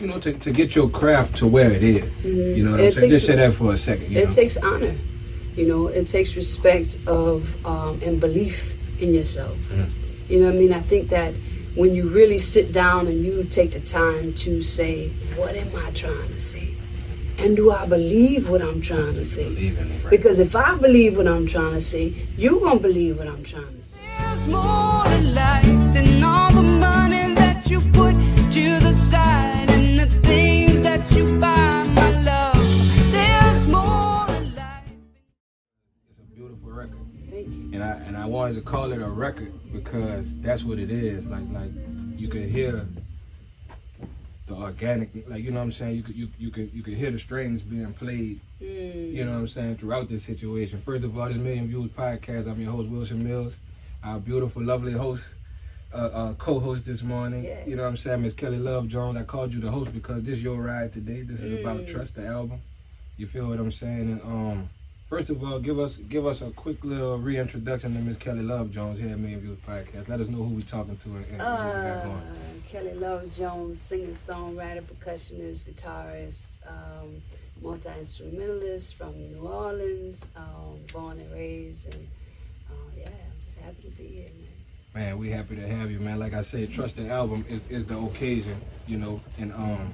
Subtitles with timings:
[0.00, 2.24] you know, to, to get your craft to where it is.
[2.24, 3.10] You know what I'm saying?
[3.10, 4.10] Just say that for a second.
[4.12, 4.30] You it know?
[4.32, 4.94] takes honor
[5.56, 9.56] you know it takes respect of um, and belief in yourself
[10.28, 11.34] you know what i mean i think that
[11.74, 15.90] when you really sit down and you take the time to say what am i
[15.92, 16.74] trying to say
[17.38, 20.10] and do i believe what i'm trying to say Believe in it, right?
[20.10, 23.74] because if i believe what i'm trying to say you're gonna believe what i'm trying
[23.76, 28.12] to say There's more to life than all the money that you put
[28.52, 29.55] to the side
[37.72, 41.28] and I and I wanted to call it a record because that's what it is.
[41.28, 41.70] Like like
[42.16, 42.86] you could hear
[44.46, 45.96] the organic, like you know what I'm saying.
[45.96, 48.40] You could you you could you could hear the strings being played.
[48.60, 50.80] You know what I'm saying throughout this situation.
[50.80, 52.46] First of all, this Million Viewz podcast.
[52.46, 53.56] I'm your host Wilson Millz,
[54.04, 55.34] our beautiful, lovely host.
[55.94, 57.64] Uh, uh, co-host this morning, Yeah.
[57.64, 59.16] you know what I'm saying, Miss Kelly Love Jones.
[59.16, 61.22] I called you the host because this your ride today.
[61.22, 62.60] This is about Trust the album.
[63.16, 64.00] You feel what I'm saying?
[64.10, 64.68] And um,
[65.08, 68.72] First of all, give us give us a quick little reintroduction to Miss Kelly Love
[68.72, 70.08] Jones here at Million Viewz Podcast.
[70.08, 72.20] Let us know who we're talking to and, and what we got Uh.
[72.68, 77.22] Kelly Love Jones, singer, songwriter, percussionist, guitarist, um,
[77.62, 82.08] multi instrumentalist from New Orleans, um, born and raised, and
[82.68, 84.45] uh, yeah, I'm just happy to be here, man.
[84.96, 86.18] Man, we happy to have you, man.
[86.18, 89.92] Like I said, Trust the Album is, is the occasion, you know, and um,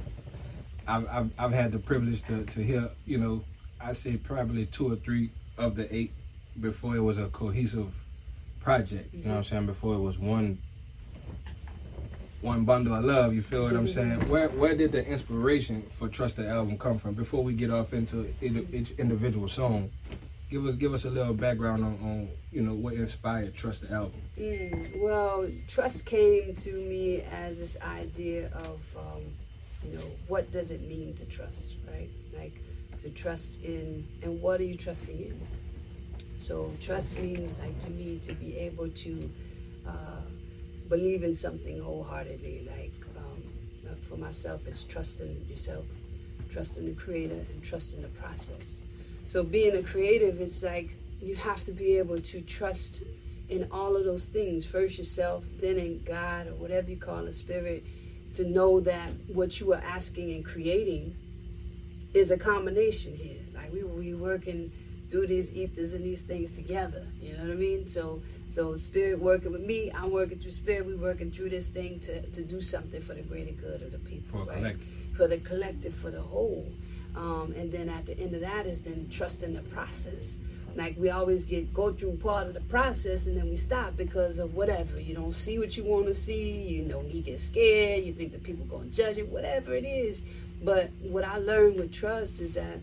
[0.86, 3.42] I've, I've I've had the privilege to to hear, you know,
[3.81, 6.12] I say probably two or three of the eight
[6.61, 7.92] before it was a cohesive
[8.61, 9.12] project.
[9.12, 9.67] You know what I'm saying?
[9.67, 10.59] Before it was one
[12.41, 13.34] one bundle of love.
[13.34, 14.28] You feel what I'm saying?
[14.28, 17.14] Where where did the inspiration for Trust the Album come from?
[17.14, 19.91] Before we get off into each each individual song,
[20.53, 23.92] give us give us a little background on, on you know what inspired Trust the
[23.92, 24.20] Album.
[24.39, 29.22] Mm, well, trust came to me as this idea of, um,
[29.83, 32.11] you know, what does it mean to trust, right?
[32.36, 32.61] Like
[32.98, 35.41] to trust in, and what are you trusting in?
[36.39, 39.31] So trust means, like to me, to be able to
[39.88, 40.27] uh,
[40.91, 42.69] believe in something wholeheartedly.
[42.69, 45.87] Like um, for myself, it's trusting yourself,
[46.50, 48.82] trusting the creator, and trusting the process.
[49.32, 53.03] So being a creative, is like you have to be able to trust
[53.48, 54.66] in all of those things.
[54.66, 57.82] First yourself, then in God or whatever you call a spirit,
[58.34, 61.16] to know that what you are asking and creating
[62.12, 63.41] is a combination here.
[63.54, 64.71] Like we we working
[65.09, 67.06] through these ethers and these things together.
[67.19, 67.88] You know what I mean?
[67.88, 72.00] So so spirit working with me, I'm working through spirit, we working through this thing
[72.00, 74.41] to, to do something for the greater good of the people.
[74.41, 74.59] For right?
[74.59, 74.88] collective.
[75.16, 76.71] For the collective, for the whole.
[77.15, 80.37] Um, and then at the end of that is then trusting the process.
[80.75, 84.39] Like we always get go through part of the process and then we stop because
[84.39, 84.99] of whatever.
[84.99, 86.62] You don't see what you want to see.
[86.62, 88.05] You know, you get scared.
[88.05, 89.28] You think that people gonna judge it.
[89.28, 90.25] Whatever it is.
[90.62, 92.81] But what I learned with trust is that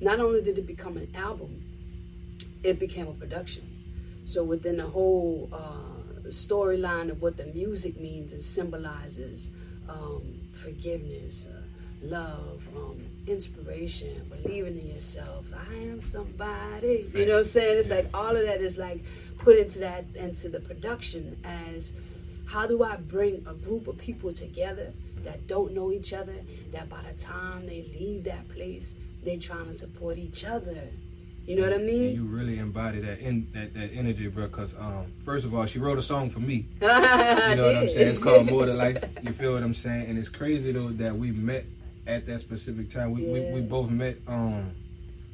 [0.00, 1.62] not only did it become an album,
[2.62, 3.76] it became a production.
[4.24, 9.50] So within the whole uh, storyline of what the music means and symbolizes,
[9.88, 11.62] um, forgiveness, uh,
[12.02, 15.46] love, um, inspiration, believing in yourself.
[15.70, 17.06] I am somebody.
[17.14, 17.78] You know what I'm saying?
[17.78, 19.04] It's like all of that is like
[19.38, 21.92] put into that into the production as
[22.46, 24.92] how do I bring a group of people together
[25.24, 26.34] that don't know each other,
[26.72, 28.94] that by the time they leave that place,
[29.24, 30.88] they're trying to support each other.
[31.46, 32.14] You know what I And mean?
[32.14, 34.48] you really embody that in that, that energy, bro.
[34.48, 36.66] Cause um, first of all, she wrote a song for me.
[36.80, 38.08] You know what I'm saying?
[38.08, 39.02] It's called More to Life.
[39.22, 40.06] You feel what I'm saying?
[40.08, 41.64] And it's crazy though that we met
[42.06, 43.12] at that specific time.
[43.12, 44.72] We we, we both met um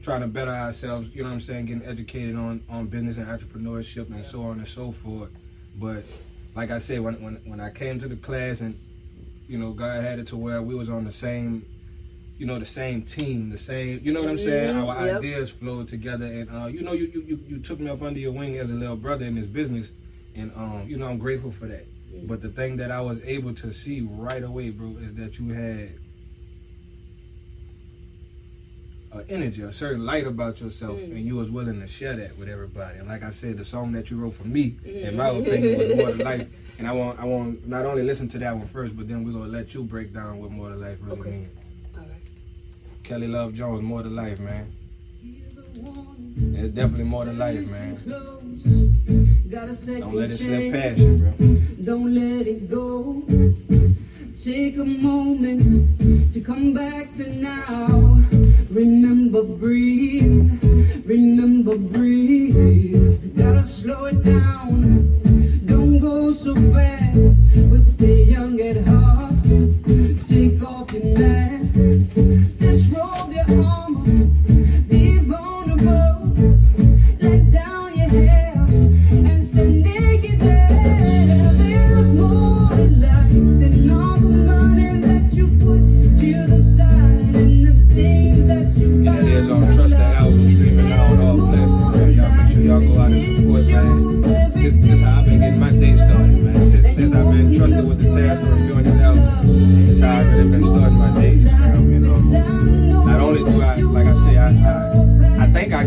[0.03, 3.27] trying to better ourselves, you know what I'm saying, getting educated on on business and
[3.27, 5.31] entrepreneurship and so on and so forth.
[5.77, 6.05] But
[6.55, 8.79] like I said, when when when I came to the class and
[9.49, 11.67] you know, God had it to where we was on the same
[12.39, 14.75] you know, the same team, the same, you know what I'm saying?
[14.75, 15.17] Mhm, Our yep.
[15.19, 18.33] ideas flowed together, and uh, you know, you, you you took me up under your
[18.33, 19.93] wing as a little brother in this business,
[20.35, 21.87] and um, you know, I'm grateful for that.
[22.27, 25.53] But the thing that I was able to see right away, bro, is that you
[25.53, 25.91] had
[29.13, 31.13] an energy, a certain light about yourself, Mm.
[31.17, 32.99] and you was willing to share that with everybody.
[32.99, 35.07] And like I said, the song that you wrote for me, Mm-hmm.
[35.09, 36.49] in my opinion, was more to life.
[36.79, 39.33] And I want I want not only listen to that one first, but then we're
[39.33, 41.31] gonna let you break down what more to life really Okay.
[41.31, 41.49] means.
[41.97, 42.11] All right.
[43.05, 44.73] Kelly Love Jones, more to life, man.
[46.55, 47.99] It's definitely more to life, man.
[48.07, 48.59] Don't
[50.15, 51.33] let it slip past you, bro.
[51.85, 53.23] Don't let it go.
[54.41, 58.19] Take a moment to come back to now.
[58.71, 60.51] Remember, breathe.
[61.05, 63.37] Remember, breathe.
[63.37, 65.63] Gotta slow it down.
[65.67, 67.35] Don't go so fast,
[67.71, 69.35] but stay young at heart.
[70.27, 71.62] Take off your mask.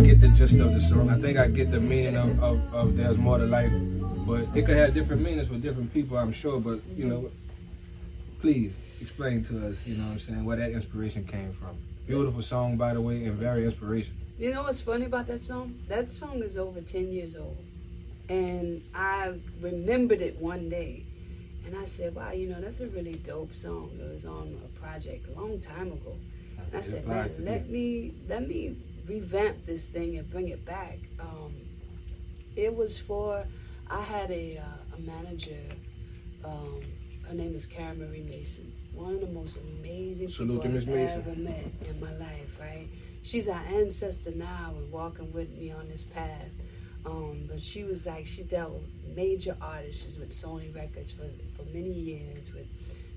[0.03, 1.09] The gist of the song.
[1.09, 3.71] I think I get the meaning of, of, of there's more to life,
[4.27, 6.59] but it could have different meanings for different people, I'm sure.
[6.59, 7.29] But you know,
[8.41, 11.77] please explain to us, you know what I'm saying, where that inspiration came from.
[12.07, 14.19] Beautiful song, by the way, and very inspirational.
[14.37, 15.79] You know what's funny about that song?
[15.87, 17.57] That song is over 10 years old.
[18.27, 21.05] And I remembered it one day.
[21.65, 23.97] And I said, wow, you know, that's a really dope song.
[23.99, 26.17] It was on a project a long time ago.
[26.57, 28.75] And I said, man, let me let me
[29.07, 30.99] revamp this thing and bring it back.
[31.19, 31.53] Um,
[32.55, 33.45] it was for
[33.89, 35.61] I had a uh, a manager.
[36.43, 36.81] Um,
[37.27, 38.71] her name is Karen Marie Mason.
[38.93, 41.21] One of the most amazing Salute people I've Mason.
[41.21, 42.57] ever met in my life.
[42.59, 42.87] Right?
[43.23, 46.49] She's our ancestor now and walking with me on this path.
[47.05, 50.03] Um, but she was like she dealt with major artists.
[50.03, 51.25] She's with Sony Records for,
[51.55, 52.67] for many years with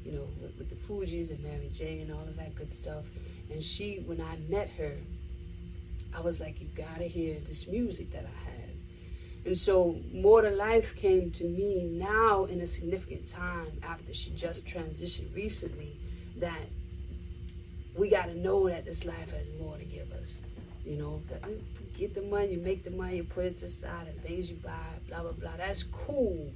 [0.05, 3.05] you know with, with the Fugees and Mary J and all of that good stuff.
[3.51, 4.97] And she when I met her,
[6.17, 8.59] I was like, you gotta hear this music that I had.
[9.45, 14.31] And so More to Life came to me now in a significant time after she
[14.31, 15.99] just transitioned recently
[16.37, 16.67] that
[17.97, 20.41] we gotta know that this life has more to give us.
[20.85, 21.49] You know, uh,
[21.97, 24.57] get the money, you make the money, you put it to side, and things you
[24.57, 24.73] buy,
[25.09, 25.57] blah blah blah.
[25.57, 26.53] That's cool.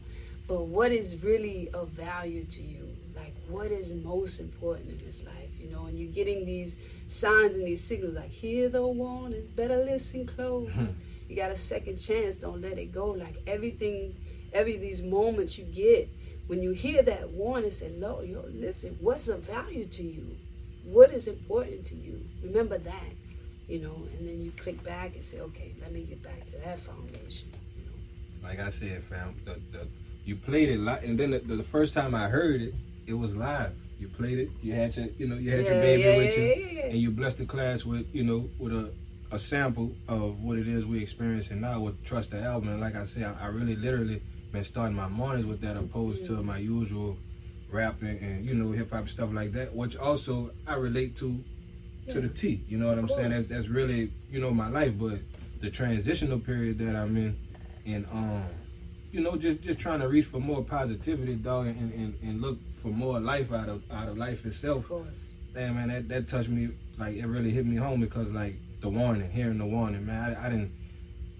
[0.46, 2.88] But what is really of value to you?
[3.16, 5.41] Like what is most important in this life?
[5.62, 6.76] You know, and you're getting these
[7.08, 10.70] signs and these signals like hear the warning, better listen close.
[10.70, 10.86] Hmm.
[11.28, 13.10] you got a second chance, don't let it go.
[13.10, 14.14] Like everything,
[14.52, 16.08] every these moments you get,
[16.46, 20.36] when you hear that warning, say, Lord, yo, listen, what's of value to you?
[20.84, 22.20] What is important to you?
[22.42, 23.12] Remember that,
[23.68, 26.56] you know, and then you click back and say, okay, let me get back to
[26.58, 27.48] that foundation.
[27.76, 28.48] You know.
[28.48, 29.88] Like I said, fam, the, the,
[30.24, 32.74] you played it live, and then the, the, first time I heard it,
[33.06, 33.72] it was live.
[34.02, 34.50] You played it.
[34.60, 36.86] You had your, you know, you had your baby yeah, with yeah, you, yeah, yeah.
[36.86, 38.92] and you blessed the class with, you know, with a,
[39.30, 42.70] a sample of what it is we're experiencing now with Trust the Album.
[42.70, 44.20] And like I said, I, I really literally
[44.50, 47.16] been starting my mornings with that, opposed to my usual
[47.70, 51.42] rapping and you know hip hop stuff like that, which also I relate to
[52.10, 52.64] to the T.
[52.66, 53.30] You know what I'm saying?
[53.30, 53.46] course.
[53.46, 55.20] That's, that's really you know my life, but
[55.60, 57.38] the transitional period that I'm in,
[57.86, 58.42] and um,
[59.12, 62.58] you know, just just trying to reach for more positivity, dog, and, and, and look
[62.82, 64.90] for more life out of out of life itself.
[64.90, 65.06] Of.
[65.54, 68.88] Damn man, that, that touched me like it really hit me home because like the
[68.88, 70.72] warning, hearing the warning, man, I, I didn't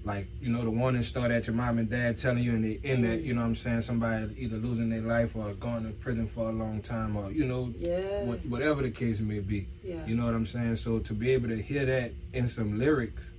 [0.04, 2.80] like you know the warning start at your mom and dad telling you and they
[2.82, 5.90] end that you know what I'm saying somebody either losing their life or going to
[5.98, 8.24] prison for a long time or you know Yeah.
[8.24, 9.68] what, whatever the case may be.
[9.84, 10.04] Yeah.
[10.06, 10.74] You know what I'm saying?
[10.76, 13.32] So to be able to hear that in some lyrics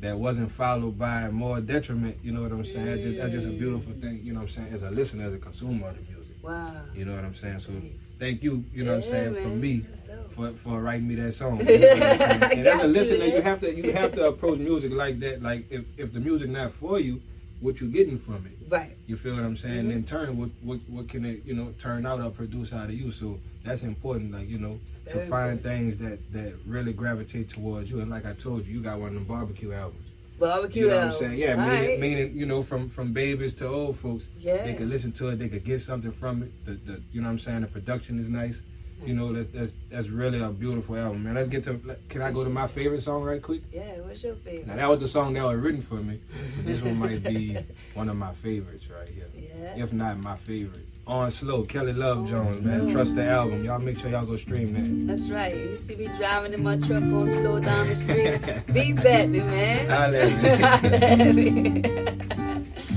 [0.00, 2.86] that wasn't followed by more detriment, you know what I'm saying?
[2.86, 5.24] That's, just, that's just a beautiful thing, you know what I'm saying, as a listener,
[5.26, 6.17] as a consumer the.
[6.42, 6.72] Wow.
[6.94, 7.58] You know what I'm saying?
[7.60, 8.10] So Thanks.
[8.18, 9.84] thank you, you know what I'm Yeah, saying, for me
[10.30, 11.58] for, for writing me that song.
[11.66, 12.42] You know what I'm saying?
[12.42, 15.18] I and as a you, listener, you have to you have to approach music like
[15.20, 15.42] that.
[15.42, 17.20] Like if, if the music not for you,
[17.60, 18.56] what you getting from it?
[18.70, 18.96] Right.
[19.06, 19.82] You feel what I'm saying?
[19.82, 19.90] Mm-hmm.
[19.90, 22.94] In turn, what, what what can it you know turn out or produce out of
[22.94, 23.10] you?
[23.10, 24.32] So that's important.
[24.32, 24.78] Like you know,
[25.08, 28.00] to Very find things that that really gravitate towards you.
[28.00, 30.07] And like I told you, you got one of them barbecue albums.
[30.38, 31.38] Barbecue You know what I'm saying?
[31.38, 32.00] Yeah, meaning, right.
[32.00, 34.64] meaning you know from from babies to old folks, Yeah.
[34.64, 35.36] they could listen to it.
[35.38, 36.52] They could get something from it.
[36.64, 37.62] The, the you know what I'm saying?
[37.62, 38.62] The production is nice.
[39.04, 41.34] You know that's that's that's really a beautiful album, man.
[41.34, 41.78] Let's get to.
[42.08, 43.62] Can I go to my favorite song right quick?
[43.72, 44.66] Yeah, what's your favorite?
[44.66, 46.20] Now that was the song that was written for me.
[46.56, 47.56] But this one might be
[47.94, 49.28] one of my favorites right here.
[49.34, 49.82] Yeah.
[49.82, 50.86] If not my favorite.
[51.06, 52.86] On slow, Kelly Love On Jones, man.
[52.88, 53.64] Trust the album.
[53.64, 55.06] Y'all make sure y'all go stream that.
[55.10, 55.56] That's right.
[55.56, 58.66] You see me driving in my truck, going slow down the street.
[58.74, 59.88] Be baby, man.
[59.88, 60.58] Holla at me.
[60.60, 61.82] Holla at me.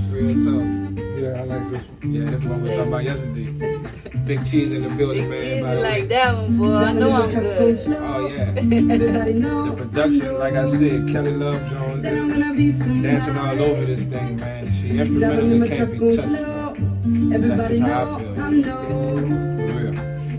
[0.10, 0.82] Real talk.
[1.22, 2.12] Yeah, I like this one.
[2.12, 3.81] Yeah, this is one we were talking about yesterday.
[4.26, 5.42] Big cheese in the building, Big man.
[5.42, 5.90] cheesy by the way.
[6.00, 6.74] like that one, boy.
[6.74, 7.78] I know I'm good.
[7.90, 8.42] Oh yeah.
[8.56, 9.70] Everybody knows.
[9.72, 14.38] The production, like I said, Kelly Love Jones is, is dancing all over this thing,
[14.38, 14.72] man.
[14.74, 16.28] She instrumentally can't be touched.
[16.30, 17.30] man.
[17.30, 18.44] That's Everybody just how know, I feel.
[18.44, 19.94] I know For real.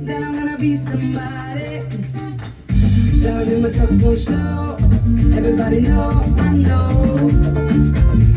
[0.07, 1.83] that I'm gonna be somebody.
[3.21, 4.77] Driving in my truck go slow.
[5.37, 7.29] Everybody know, I know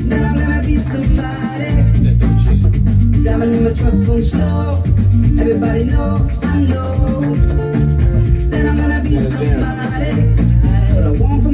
[0.09, 1.71] that I'm gonna be somebody.
[2.03, 3.23] That dope shit.
[3.23, 4.83] Driving in my truck go slow.
[5.15, 7.21] Everybody know, I know
[8.49, 10.11] that I'm gonna be somebody.
[10.93, 11.44] What I want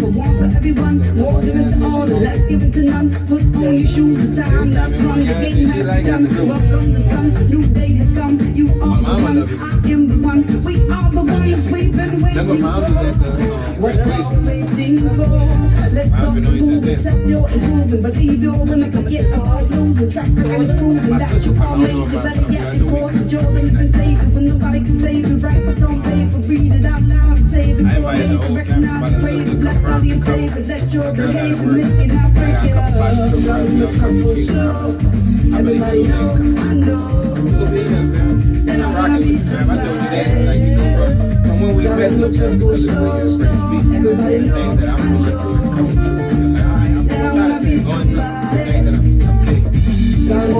[0.00, 1.16] for want for everyone.
[1.16, 3.10] More given to all, and less given to none.
[3.26, 4.70] Put on your shoes, it's time.
[4.70, 5.18] That's fun.
[5.20, 6.48] The game has begun.
[6.48, 8.38] Welcome the sun, new day has come.
[8.54, 9.38] You are the one.
[9.38, 10.64] I am the one.
[10.64, 13.82] We are the ones we've been waiting That's what mom's was at the for.
[13.82, 15.68] What are we waiting for?
[15.90, 17.28] Let's Mom go been on you since moving, then.
[17.28, 18.02] your improving.
[18.02, 20.10] Believe you're gonna come get all losing.
[20.10, 22.02] Track is proving My that you are on major.
[22.02, 22.84] about Better some yet, graduation.
[22.84, 25.42] before the Jordan you can save it when nobody can save it.
[25.42, 27.86] Right, don't pay for read it out loud and save it.
[27.86, 32.64] I invited the whole family, all you play, let your behavior make it out, break
[32.64, 32.88] it up.
[33.40, 34.98] Drawing the purple snow.
[35.58, 37.34] Everybody know, I know.
[38.64, 39.80] That I wanna be somebody.
[39.80, 41.06] I told you that, like, you know, bro.
[41.50, 43.40] And when we met, look, I'm I'm going through and.
[43.40, 43.92] I'm
[47.32, 47.56] tired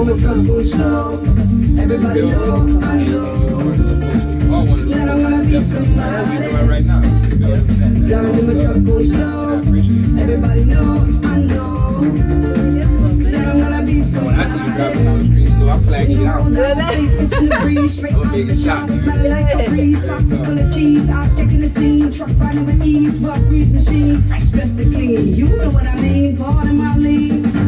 [0.09, 1.19] of I'm the snow.
[1.79, 3.98] Everybody know, I know
[4.53, 4.87] all want to
[5.21, 6.87] gonna be we somebody.
[8.07, 9.61] what on the trouble And I slow.
[10.21, 12.01] Everybody know, I know.
[12.01, 15.83] That I'm gonna be So when I see you driving down the street slow, I'm
[16.11, 16.41] you out.
[16.41, 16.53] I'm
[18.31, 19.03] making shots.
[19.69, 21.09] Breeze, pocket full of cheese.
[21.09, 24.93] I was checking the scene, truck riding with ease, work grease machine, fresh dressed and
[24.93, 25.33] clean.
[25.33, 26.37] You know what I mean?
[26.37, 27.58] Part of my league.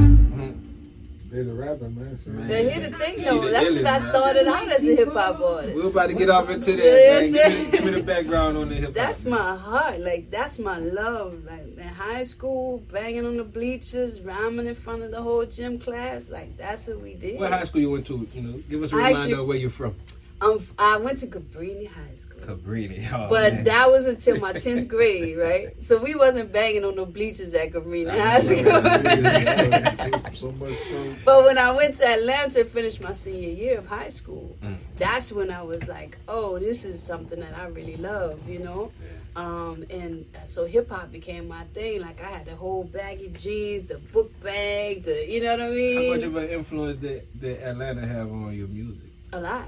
[1.31, 2.19] They're the rapper, man.
[2.23, 2.29] So.
[2.31, 2.47] Man.
[2.49, 4.09] Now, here's the thing though, the that's illest, what I man.
[4.09, 5.75] started out as a hip hop artist.
[5.77, 7.49] We're about to get off into that, Yes, man.
[7.53, 8.93] Give me, give me the background on the hip hop.
[8.95, 10.01] That's my heart.
[10.01, 11.45] Like that's my love.
[11.45, 15.79] Like in high school, banging on the bleachers, rhyming in front of the whole gym
[15.79, 16.29] class.
[16.29, 17.39] Like that's what we did.
[17.39, 18.27] What high school you went to?
[18.33, 19.95] You know, give us a I reminder actually- of where you're from.
[20.41, 22.39] Um, I went to Cabrini High School.
[22.41, 23.07] Cabrini.
[23.13, 23.63] Oh, But man.
[23.65, 25.75] that was until my tenth grade, right?
[25.83, 30.33] So we wasn't banging on the bleachers at Cabrini High School.
[30.35, 31.15] so much fun.
[31.23, 34.77] But when I went to Atlanta and finished my senior year of high school, Mm.
[34.95, 38.91] that's when I was like, oh, this is something that I really love, you know?
[39.35, 42.01] Um, and so hip hop became my thing.
[42.01, 45.69] Like I had the whole baggy jeans, the book bag, the, you know what I
[45.69, 46.09] mean.
[46.09, 49.09] How much of an influence did, did Atlanta have on your music?
[49.33, 49.65] a lot.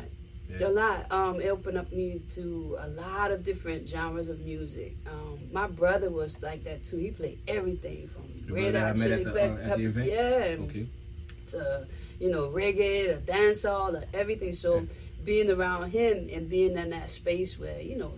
[0.49, 0.67] Yeah.
[0.67, 1.11] A lot.
[1.11, 4.95] Um, it opened up me to a lot of different genres of music.
[5.07, 6.97] Um, my brother was like that too.
[6.97, 10.07] He played everything from Red Hot Chili uh, at the event?
[10.09, 10.87] yeah, Okay.
[11.47, 11.87] to
[12.19, 14.53] you know reggae, to dancehall, to everything.
[14.53, 14.85] So
[15.23, 18.13] being around him and being in that space where you know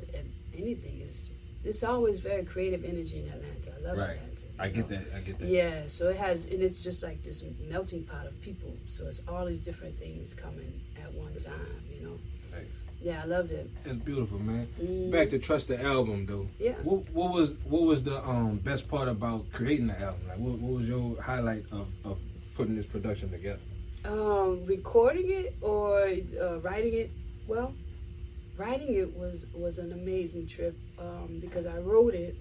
[0.58, 1.29] anything is,
[1.63, 3.72] it's always very creative energy in Atlanta.
[3.77, 4.10] I love Right.
[4.17, 4.32] Atlanta.
[4.60, 4.98] I get know?
[4.98, 5.05] that.
[5.15, 5.48] I get that.
[5.48, 8.74] Yeah, so it has, and it's just like this melting pot of people.
[8.88, 10.82] So it's all these different things coming
[11.15, 12.19] one time, you know.
[12.51, 12.67] Thanks.
[13.01, 13.69] Yeah, I loved it.
[13.86, 14.67] It's beautiful, man.
[14.81, 15.12] Mm.
[15.12, 16.48] Back to Trust the album though.
[16.60, 16.74] Yeah.
[16.84, 20.27] What, what was what was the um best part about creating the album?
[20.27, 22.17] Like what, what was your highlight of, of
[22.55, 23.60] putting this production together?
[24.05, 26.07] Um, recording it or
[26.41, 27.12] uh, writing it,
[27.48, 27.74] well,
[28.57, 32.36] writing it was was an amazing trip um, because I wrote it.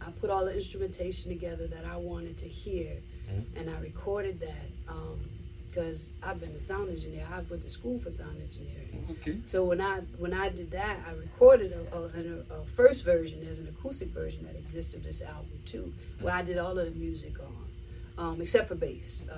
[0.00, 2.96] I put all the instrumentation together that I wanted to hear,
[3.30, 3.44] Mhm.
[3.56, 4.66] and I recorded that
[5.74, 7.26] because I've been a sound engineer.
[7.32, 9.06] I went to school for sound engineering.
[9.10, 9.38] Okay.
[9.44, 13.40] So when I when I did that, I recorded a, a, a, a first version.
[13.44, 16.84] There's an acoustic version that exists of this album too, where I did all of
[16.92, 17.34] the music
[18.18, 19.24] on, um, except for bass.
[19.30, 19.34] Uh,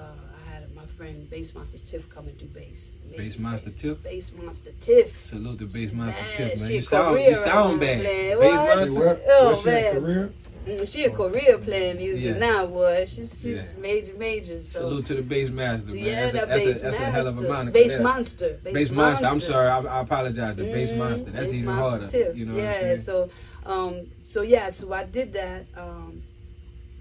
[0.46, 2.90] I had my friend Bass Monster Tiff come and do bass.
[3.06, 3.80] Amazing Bass Monster bass.
[3.80, 4.02] Tiff?
[4.02, 5.16] Bass Monster Tiff.
[5.18, 6.68] Salute to Bass Monster Man, Tiff, man.
[6.68, 8.02] she You sound career you sound right bad.
[8.04, 8.38] man.
[8.40, 8.76] Bass What?
[8.76, 9.20] Monster.
[9.28, 10.32] Oh, What's your career?
[10.66, 12.38] Mm, She a career playing music Yeah.
[12.38, 13.04] now, boy.
[13.06, 13.80] She's she's Yeah.
[13.80, 14.60] major, major.
[14.60, 15.98] So Salute to the Bass Master, man.
[15.98, 17.02] yeah, that's, that a, that's, bass a, that's master.
[17.04, 17.72] a hell of a moniker.
[17.72, 18.02] Bass there.
[18.02, 18.58] monster.
[18.64, 19.26] Bass Monster.
[19.26, 19.68] I'm sorry.
[19.68, 20.56] I, I apologize.
[20.56, 20.96] The Bass Mhm.
[20.98, 21.30] Monster.
[21.30, 22.06] That's Bass even Monster harder.
[22.08, 22.36] Tiff.
[22.36, 22.96] You know yeah, what I'm saying?
[22.98, 23.30] so
[23.64, 25.66] um so yeah, so I did that.
[25.76, 26.22] Um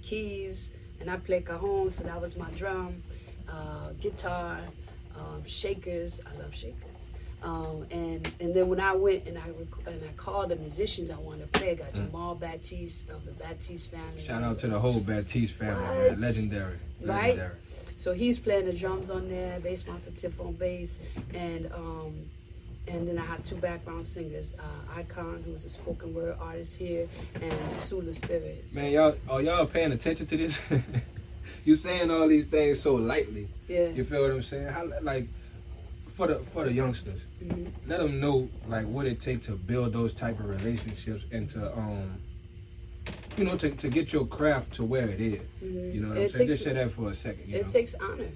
[0.04, 3.02] keys and I played cajon, so that was my drum,
[3.50, 4.60] uh, guitar,
[5.18, 6.22] um, shakers.
[6.26, 7.08] I love shakers.
[7.46, 11.12] Um, and and then when I went and I rec- and I called the musicians
[11.12, 14.20] I wanted to play, I got Jamal Batiste of the Batiste family.
[14.20, 14.26] Mm.
[14.26, 16.12] Shout out to the whole Batiste family, What?
[16.12, 16.22] man.
[16.22, 16.78] Legendary.
[17.02, 17.22] Right?
[17.30, 17.52] Legendary.
[17.98, 21.00] So he's playing the drums on there, bass monster Tiff on bass,
[21.36, 22.16] and um,
[22.88, 27.08] and then I have two background singers, uh, Icon, who's a spoken word artist here,
[27.42, 28.66] and Sula Spirit.
[28.70, 30.60] So, Man, y'all, are y'all paying attention to this?
[31.66, 33.48] you saying all these things so lightly.
[33.68, 33.88] yeah.
[33.90, 34.68] You feel what I'm saying?
[34.68, 35.28] How, like
[36.16, 37.68] for the for the youngsters, Mhm.
[37.88, 41.78] let them know like what it takes to build those type of relationships and to
[41.78, 42.18] um,
[43.38, 45.42] you know, to, to get your craft to where it is.
[45.62, 45.94] Mhm.
[45.94, 46.48] You know what It I'm saying?
[46.48, 47.50] Just say that for a second.
[47.50, 47.70] You It know?
[47.70, 48.30] takes honor,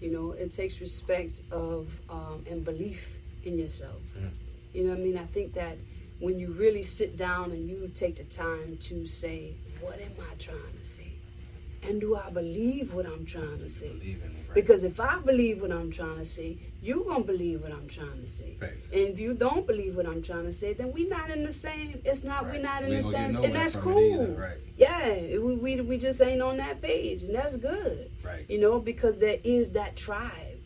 [0.00, 0.32] you know.
[0.32, 3.06] It takes respect of um, and belief
[3.44, 4.00] in yourself.
[4.18, 4.30] Mhm.
[4.74, 5.16] You know what I mean?
[5.16, 5.78] I think that
[6.18, 10.34] when you really sit down and you take the time to say, "What am I
[10.40, 11.06] trying to say?"
[11.84, 13.88] and do I believe what I'm trying to say?
[13.88, 14.54] Believe in it, right?
[14.54, 18.20] Because if I believe what I'm trying to say, you gonna believe what I'm trying
[18.20, 18.56] to say.
[18.60, 18.72] Right.
[18.92, 21.52] And if you don't believe what I'm trying to say, then we not in the
[21.52, 22.02] same.
[22.04, 22.44] It's not.
[22.44, 22.54] Right.
[22.54, 23.36] we not in We the same.
[23.36, 24.22] And that's cool.
[24.24, 24.56] either, right.
[24.76, 25.38] Yeah.
[25.38, 28.10] We, we we just ain't on that page, and that's good.
[28.24, 28.44] Right.
[28.48, 30.58] You know, because there is that tribe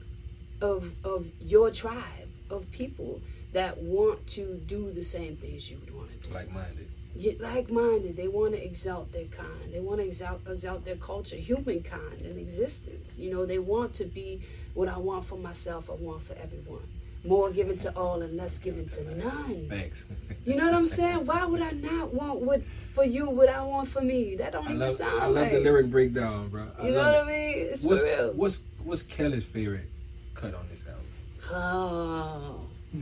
[0.63, 3.21] of of your tribe of people
[3.53, 6.89] that want to do the same things you would want to do like minded.
[7.21, 8.17] Get like-minded.
[8.17, 9.73] They want to exalt their kind.
[9.73, 13.19] They want to exalt, exalt their culture, humankind, and existence.
[13.19, 14.43] You know, they want to be
[14.75, 15.89] what I want for myself.
[15.91, 16.87] I want for everyone.
[17.25, 19.67] more given to all and less given to none.
[19.69, 20.07] Thanks.
[20.45, 21.27] You know what I'm saying?
[21.27, 22.63] Why would I not want what
[22.95, 24.37] for you what I want for me?
[24.37, 25.53] That don't I even love sound I love right.
[25.53, 26.69] the lyric breakdown, bro.
[26.79, 27.17] I You know what.
[27.17, 27.55] I mean?
[27.73, 28.33] It's What's for real.
[28.35, 29.89] what's what's Kelly's favorite
[30.35, 31.07] cut on this album?
[31.53, 32.61] Oh,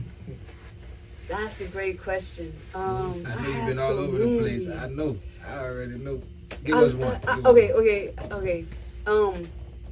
[1.27, 2.53] that's a great question.
[2.73, 4.69] Um, I know I you've been all so over the place.
[4.69, 5.17] I know.
[5.47, 6.21] I already know.
[6.63, 7.07] Give I- us one.
[7.07, 7.81] I- Give us okay, one.
[7.81, 8.65] okay, okay.
[9.07, 9.47] Um,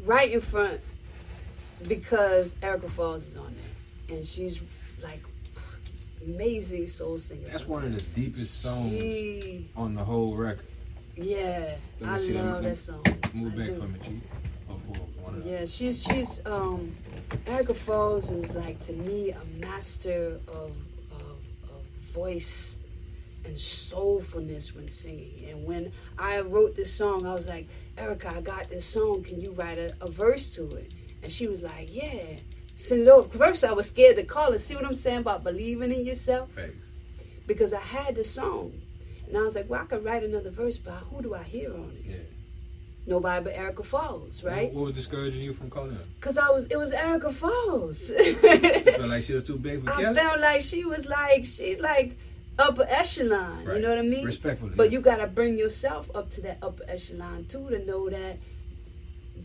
[0.06, 0.80] right in front
[1.88, 3.54] because Erica Falls is on
[4.08, 4.62] there, and she's
[5.04, 5.24] like
[6.26, 7.48] amazing soul singer.
[7.52, 10.66] That's one of the deepest songs She, on the whole record.
[11.16, 11.76] yeah,
[12.06, 12.30] I that.
[12.30, 13.04] love that song.
[13.34, 13.76] Move I back do.
[13.76, 14.22] from it, Chief.
[14.70, 15.54] Or for one of them.
[15.54, 16.96] Yeah, she's she's um
[17.48, 20.72] Erica Falls is like to me a master of
[22.14, 22.78] voice
[23.46, 25.50] and soulfulness when singing.
[25.50, 27.68] And when I wrote this song, I was like,
[27.98, 29.24] Erica, I got this song.
[29.24, 30.94] Can you write a, a verse to it?
[31.22, 32.38] And she was like, Yeah.
[32.76, 34.58] So no, first I was scared to call her.
[34.58, 36.50] See what I'm saying about believing in yourself?
[36.56, 36.86] Thanks.
[37.46, 38.74] Because I had the song.
[39.28, 41.74] And I was like, well, I could write another verse, but who do I hear
[41.74, 42.06] on it?
[42.06, 42.16] Yeah.
[43.06, 44.68] Nobody but Erica Falls, right?
[44.68, 46.04] What, what was discouraging you from calling her?
[46.22, 48.10] Cause I was, it was Erica Falls.
[48.42, 50.16] Felt like she was too big for I Kelly?
[50.16, 52.18] felt like she was like she like
[52.58, 53.64] upper echelon.
[53.66, 54.26] You know what I mean?
[54.26, 58.38] Respectfully, But you gotta bring yourself up to that upper echelon too to know that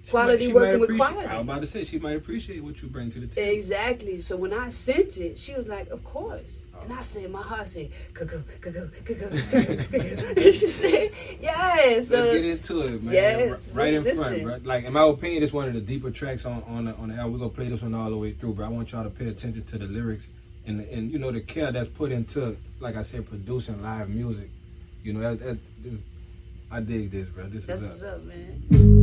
[0.05, 1.29] She quality might- she working with quality.
[1.29, 3.53] I was about to say she might appreciate what you bring to the table.
[3.55, 4.21] Exactly.
[4.21, 6.81] So when I sent it, she was like, "Of course." Oh.
[6.83, 11.11] And I said, "My heart said, cuckoo, cuckoo, cuckoo, cuckoo, cuckoo." And she said,
[11.43, 13.13] "Yes." Let's So get into it, man.
[13.15, 14.59] yes, right in front, bro.
[14.65, 17.15] Like in my opinion, it's one of the deeper tracks on on the, on the
[17.17, 17.33] album.
[17.35, 19.29] We're gonna play this one all the way through, but I want y'all to pay
[19.29, 20.27] attention to the lyrics
[20.67, 24.49] and and you know the care that's put into, like I said, producing live music.
[25.03, 26.03] You know, that, that this,
[26.71, 27.45] I dig this, bro.
[27.49, 28.15] This that's is what's up.
[28.17, 28.98] up, man.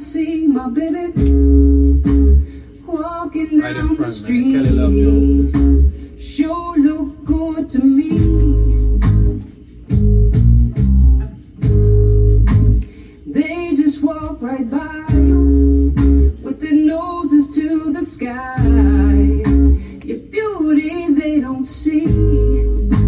[0.00, 1.12] See my baby
[2.86, 4.12] walking Right in down the front, man.
[4.12, 6.24] street, Kelly Love Jones.
[6.24, 8.10] sure look good to me.
[13.26, 15.92] They just walk right by you
[16.42, 18.56] with their noses to the sky.
[20.04, 22.99] Your beauty they don't see.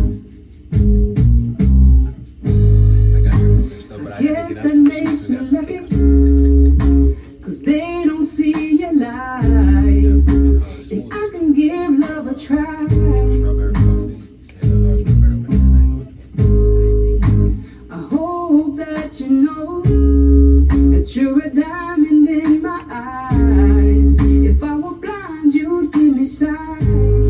[10.92, 12.86] I can give love a try.
[17.90, 19.82] I hope that you know
[20.90, 24.20] that you're a diamond in my eyes.
[24.20, 27.21] If I were blind, you'd give me sight.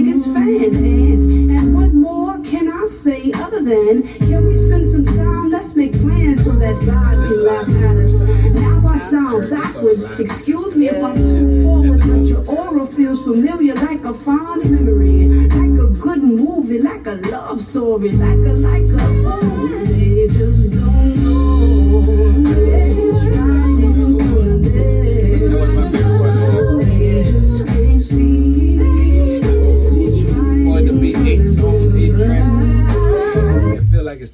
[0.00, 5.04] Biggest fan, and and what more can I say other than can we spend some
[5.04, 5.50] time?
[5.50, 8.20] Let's make plans so that God can laugh at us.
[8.54, 10.04] Now I sound backwards.
[10.18, 15.26] Excuse me if I'm too forward, but your aura feels familiar like a fond memory,
[15.48, 19.10] like a good movie, like a love story, like a like a.
[19.26, 20.79] Oh,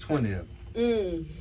[0.07, 0.49] 20 of them.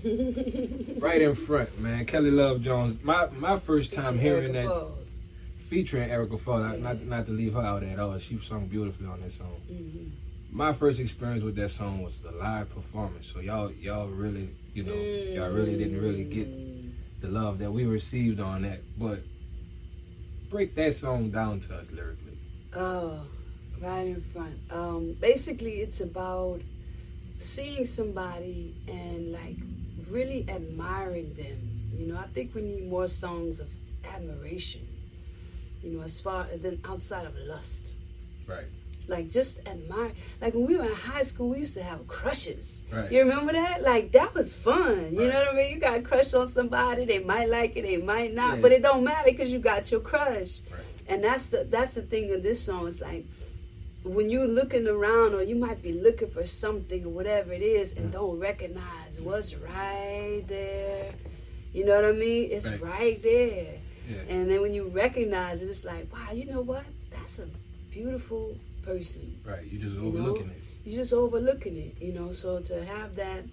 [0.03, 0.99] Mm.
[1.01, 2.05] Right in front, man.
[2.05, 2.97] Kelly Love Jones.
[3.03, 5.27] My my first time hearing Erica that Falls.
[5.69, 8.17] featuring Erica Falls, not not to leave her out at all.
[8.17, 9.57] She sung beautifully on that song.
[9.71, 10.11] Mhm.
[10.51, 13.31] My first experience with that song was the live performance.
[13.31, 16.47] So y'all y'all really, you know, y'all really didn't really get
[17.21, 18.79] the love that we received on that.
[18.97, 19.19] But
[20.49, 22.37] break that song down to us lyrically.
[22.73, 23.19] Oh,
[23.81, 24.55] right in front.
[24.71, 26.61] Um, basically, it's about
[27.37, 29.57] seeing somebody and like
[30.09, 31.89] really admiring them.
[31.97, 33.67] You know, I think we need more songs of
[34.05, 34.87] admiration.
[35.83, 37.93] You know, as far than outside of lust.
[38.47, 38.65] Right.
[39.07, 40.11] Like just admire.
[40.41, 42.83] Like when we were in high school, we used to have crushes.
[42.91, 43.11] Right.
[43.11, 43.83] You remember that?
[43.83, 45.13] Like that was fun.
[45.13, 45.33] You Right.
[45.33, 45.75] know what I mean?
[45.75, 47.05] You got a crush on somebody.
[47.05, 47.83] They might like it.
[47.83, 48.55] They might not.
[48.55, 48.61] Yeah.
[48.63, 50.61] But it don't matter because you got your crush.
[50.71, 50.81] Right.
[51.07, 52.87] And that's the that's the thing of this song.
[52.87, 53.25] It's like
[54.05, 57.93] when you're looking around, or you might be looking for something or whatever it is,
[57.93, 61.11] and don't recognize what's right there.
[61.73, 62.51] You know what I mean?
[62.51, 62.81] It's Right.
[62.81, 63.79] right there.
[64.09, 64.17] Yeah.
[64.29, 66.85] And then when you recognize it, it's like, wow, you know what?
[67.09, 67.47] That's a
[67.91, 69.39] beautiful person.
[69.43, 69.65] Right.
[69.69, 70.07] You just You know?
[70.07, 70.61] overlooking it.
[70.85, 72.31] You're just overlooking it, you know.
[72.31, 73.43] So to have that,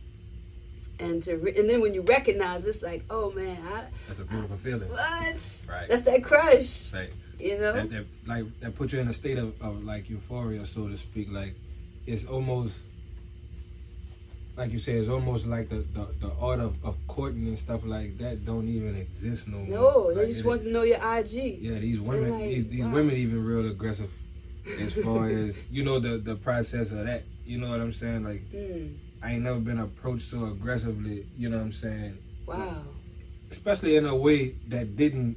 [0.99, 4.25] and to re- and then when you recognize, it's like, oh man, I, That's a
[4.25, 4.89] beautiful feeling.
[4.89, 5.63] what?
[5.69, 5.89] Right.
[5.89, 7.17] That's that crush, Thanks.
[7.41, 7.73] you know.
[7.73, 10.97] that, that like that puts you in a state of, of like euphoria, so to
[10.97, 11.29] speak.
[11.31, 11.55] Like
[12.07, 12.75] it's almost
[14.57, 17.81] like you say, it's almost like the, the, the art of, of courting and stuff
[17.85, 19.67] like that don't even exist no more.
[19.67, 21.59] no, they Like, just it- want to know your IG.
[21.61, 22.93] Yeah, these women, like, these, these wow.
[22.93, 24.11] women even real aggressive
[24.79, 27.23] as far as you know the the process of that.
[27.47, 28.25] You know what I'm saying?
[28.25, 31.27] Like Mm, I ain't never been approached so aggressively.
[31.39, 32.19] You know what I'm saying?
[32.47, 32.83] wow.
[33.51, 35.37] especially in a way that didn't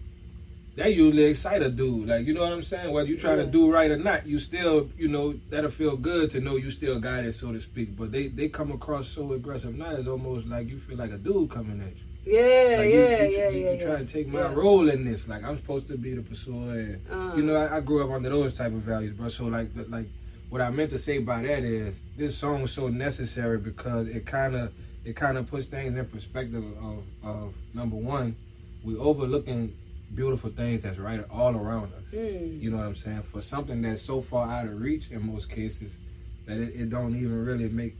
[0.76, 2.08] that usually excite a dude.
[2.10, 2.92] Like you know what I'm saying?
[2.92, 3.46] Whether you trying Yeah.
[3.46, 6.72] to do right or not, you still you know that'll feel good to know you
[6.72, 7.96] still got it, so to speak.
[7.96, 9.92] But they they come across so aggressive now.
[9.96, 12.04] It's almost like you feel like a dude coming at you.
[12.28, 13.72] Yeah, Like you, yeah, you, yeah, you, yeah.
[13.74, 13.98] you try yeah.
[14.00, 14.54] to take my Yeah.
[14.56, 15.28] role in this.
[15.28, 16.72] Like I'm supposed to be the pursuer.
[16.80, 17.34] And, Uh.
[17.38, 19.30] you know, I, I grew up under those type of values, bro.
[19.30, 20.08] So like the, like
[20.56, 24.26] what I meant to say by that is this song is so necessary because it
[24.26, 24.72] kind of
[25.04, 28.38] it kind of puts things in perspective of of number one,
[28.82, 29.76] we overlooking
[30.16, 32.14] beautiful things that's right all around us.
[32.14, 32.62] Mm.
[32.62, 33.24] You know what I'm saying?
[33.34, 35.98] For something that's so far out of reach in most cases
[36.46, 37.98] that it, it don't even really make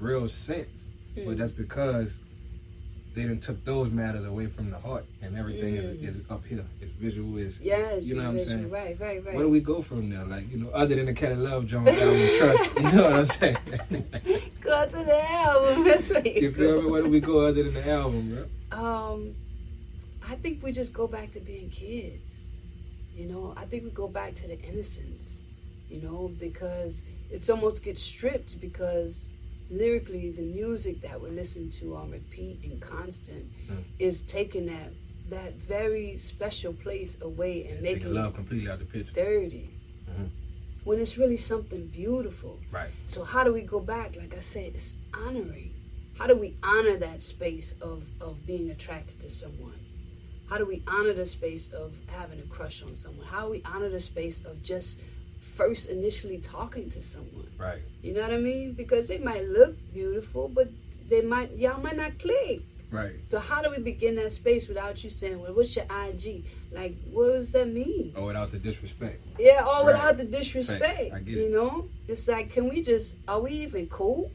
[0.00, 0.88] real sense.
[1.14, 1.36] But Mm.
[1.38, 2.18] that's because
[3.16, 6.02] they done took those matters away from the heart and everything Mm.
[6.04, 6.64] is, is up here.
[6.82, 8.56] It's visual, is Yes, you know what I'm visual.
[8.58, 8.70] saying?
[8.70, 9.34] Right, right, right.
[9.34, 10.24] Where do we go from there?
[10.24, 13.24] Like, you know, other than the Kelly Love Jones album Trust, you know what I'm
[13.24, 13.56] saying?
[14.60, 15.84] go to the album.
[15.84, 16.90] That's where you, you feel me?
[16.90, 18.78] Where do we go other than the album, bro?
[18.78, 19.34] Um,
[20.28, 22.44] I think we just go back to being kids.
[23.14, 25.40] You know, I think we go back to the innocence.
[25.88, 29.28] You know, because it's almost gets stripped because
[29.70, 33.82] lyrically the music that we listen to on repeat and constant Mm.
[33.98, 34.92] is taking that
[35.28, 39.12] that very special place away and making love it completely out the picture.
[39.12, 39.70] dirty.
[40.08, 40.28] Mhm.
[40.84, 42.60] When it's really something beautiful.
[42.70, 42.90] Right.
[43.06, 44.14] So how do we go back?
[44.14, 45.72] Like I said, it's honoring.
[46.14, 49.80] How do we honor that space of of being attracted to someone?
[50.46, 53.26] How do we honor the space of having a crush on someone?
[53.26, 55.00] How do we honor the space of just
[55.54, 57.48] first initially talking to someone?
[57.58, 57.82] Right.
[58.02, 58.72] You know what I mean?
[58.72, 60.68] Because they might look beautiful, but
[61.08, 62.62] they might y'all might not click.
[62.90, 63.14] Right.
[63.30, 66.94] So how do we begin that space without you saying, "Well, what's your IG?" Like,
[67.10, 68.12] what does that mean?
[68.16, 69.20] Or without the disrespect.
[69.38, 69.94] Yeah, all Right.
[69.94, 70.80] without the disrespect.
[70.98, 71.14] Facts.
[71.14, 71.52] I get You it.
[71.52, 73.18] know, it's like, can we just?
[73.26, 74.30] Are we even cool?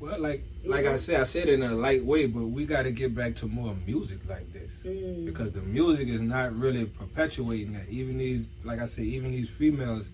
[0.00, 0.94] Well, like like know?
[0.94, 3.36] I said, I said it in a light way, but we got to get back
[3.36, 5.24] to more music like this Mm.
[5.26, 7.88] because the music is not really perpetuating that.
[7.88, 10.08] Even these, like I said, even these females,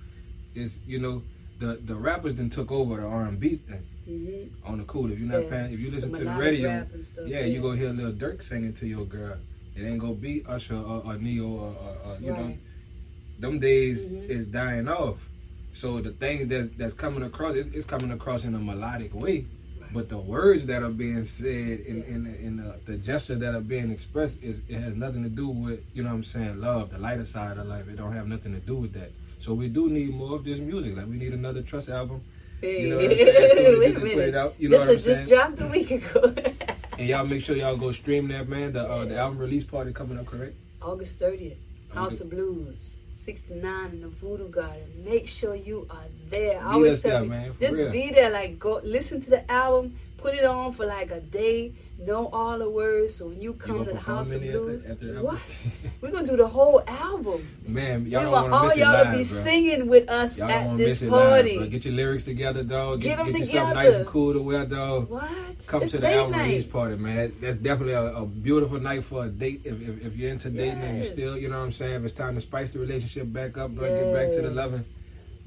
[0.55, 1.23] is you know
[1.59, 5.11] the the rappers then took over the R and B thing hmm on the cool.
[5.13, 5.51] If you're not Yeah.
[5.51, 7.47] paying, if you listen The to the radio, and stuff, yeah, yeah.
[7.47, 9.37] you go hear Lil Durk singing to your girl.
[9.77, 12.57] It ain't gonna be Usher or, or Ne-Yo or, or, or you know,
[13.39, 14.29] them days Mhm.
[14.29, 15.17] is dying off.
[15.73, 19.47] So the things that's that's coming across, it's, it's coming across in a melodic way.
[19.93, 23.61] But the words that are being said in in, in the, the gestures that are
[23.61, 26.91] being expressed is it has nothing to do with you know what I'm saying love,
[26.91, 27.89] the lighter side of life.
[27.89, 29.13] It don't have nothing to do with that.
[29.39, 30.97] So we do need more of this music.
[30.97, 32.23] Like we need another Trust album.
[32.61, 33.51] Hey, You know what I'm saying?
[33.55, 34.35] So wait a minute.
[34.35, 35.29] out, you know this what I'm just saying?
[35.29, 36.35] dropped a week ago.
[36.99, 38.73] And y'all make sure y'all go stream that man.
[38.73, 40.57] The uh, the album release party coming up, correct?
[40.83, 41.55] August 30th,
[41.95, 45.05] House of Blues, 69 in the Voodoo Garden.
[45.05, 46.61] Make sure you are there.
[46.61, 47.93] I always there, tell me, man, just real.
[47.93, 48.31] be there.
[48.31, 52.59] Like, go listen to the album, put it on for like a day, know all
[52.59, 53.15] the words.
[53.15, 54.85] So when you come gonna the House of any at the- Blues,
[55.21, 55.69] what?
[56.01, 57.47] We're gonna do the whole album.
[57.67, 59.23] Man, We y'all don't want all miss y'all live, to be bro.
[59.25, 61.59] singing with us Y'all at to this party.
[61.59, 61.71] live.
[61.71, 63.01] Get your lyrics together, dog.
[63.01, 63.75] Get Get, get you together.
[63.75, 65.09] nice and cool to wear, dog.
[65.11, 65.29] what?
[65.69, 66.47] Come It's to the album night.
[66.47, 67.17] release party, man.
[67.17, 69.63] That, that's definitely a, a beautiful night for a date.
[69.65, 71.13] If, if, if you're into dating and you Yes.
[71.13, 73.73] still, you know what I'm saying, if it's time to spice the relationship back up,
[73.73, 74.85] bro, get back to the loving.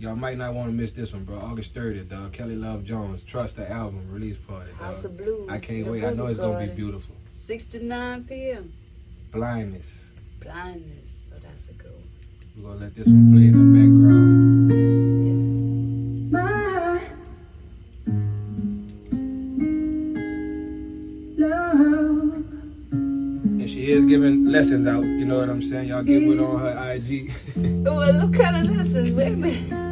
[0.01, 1.37] Y'all might not want to miss this one, bro.
[1.37, 2.33] August 30th, dog.
[2.33, 4.79] Kelly Love Jones, Trust the album release party, dog.
[4.79, 5.47] House of Blues.
[5.47, 6.03] I can't the wait.
[6.03, 7.13] I know it's gonna be beautiful.
[7.29, 8.73] 6 to 9 p.m.
[9.29, 10.09] Blindness.
[10.39, 11.27] Blindness.
[11.31, 12.03] Oh, that's a good one.
[12.57, 14.10] We're gonna let this one play in the background.
[23.91, 25.03] Is giving lessons out.
[25.03, 25.89] You know what I'm saying?
[25.89, 27.31] Y'all get with on her IG.
[27.83, 29.11] Well, what kind of lessons?
[29.13, 29.71] Wait a minute.
[29.71, 29.91] what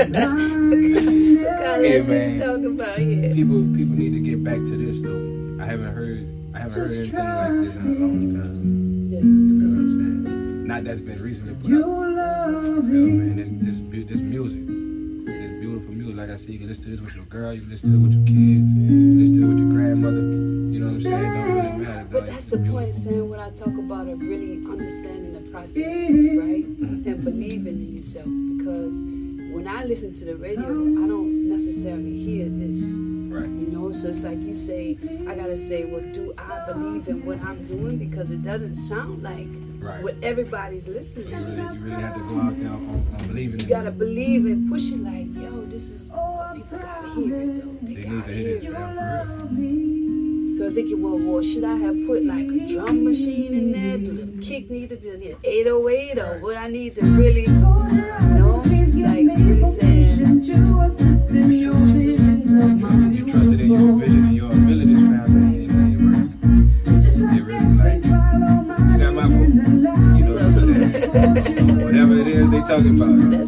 [0.00, 2.34] kind of Hey, lessons man.
[2.34, 3.34] you talking about here?
[3.34, 5.58] people people need to get back to this though.
[5.62, 9.08] I haven't heard I haven't heard anything like this in a long time.
[9.10, 9.18] Yeah.
[9.20, 9.90] You feel what I'm
[10.24, 10.66] saying?
[10.66, 11.68] Not that's been recently put out.
[11.70, 12.62] You love.
[12.64, 13.42] feel me?
[13.42, 14.62] And this this this music.
[15.70, 16.16] Beautiful music.
[16.16, 17.96] Like I said, you can listen to this with your girl, you can listen to
[17.96, 20.16] it with your kids, you can listen to it with your grandmother.
[20.16, 21.14] You know what I'm saying?
[21.14, 22.08] It don't really matter.
[22.10, 22.26] But dog.
[22.26, 22.80] that's It's the beautiful.
[22.80, 26.66] point, Sam, when I talk about of really understanding the process, right?
[26.66, 27.08] Mm-hmm.
[27.08, 28.26] And believing in yourself.
[28.26, 29.02] Because
[29.54, 32.82] when I listen to the radio, I don't necessarily hear this.
[33.30, 33.46] Right.
[33.46, 37.24] You know, so it's like you say, I gotta say, well, do I believe in
[37.24, 37.96] what I'm doing?
[37.96, 39.46] Because it doesn't sound like
[39.80, 40.02] Right.
[40.02, 41.44] what everybody's listening you to.
[41.44, 44.44] really you really have to go out there on, on believing You in gotta believe
[44.46, 47.76] and push it like, yo, this is what people gotta hear it though.
[47.82, 48.62] They, They need gotta to hear hear it.
[48.62, 50.56] this, for real.
[50.58, 53.96] So I'm thinking, well, well, should I have put like a drum machine in there?
[53.96, 56.42] Do the kick need to be an 808 or Right.
[56.42, 60.42] what I need to really, you know, it's like really saying, You
[63.32, 64.32] trusted in your vision
[71.20, 73.39] Whatever it is they talking about,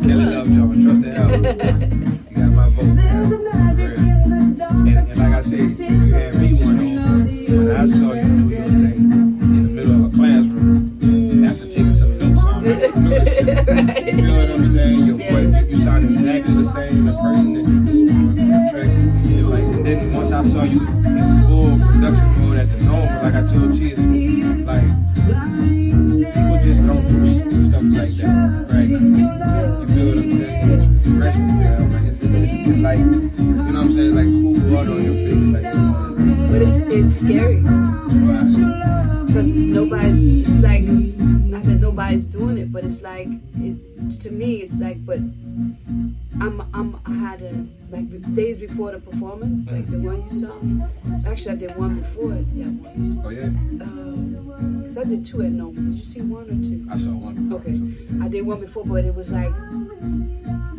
[55.32, 55.74] two at Nome.
[55.74, 56.86] Did you see one or two?
[56.90, 57.48] I saw one.
[57.48, 57.60] before.
[57.60, 58.24] Okay.
[58.24, 59.52] I did one before, but it was like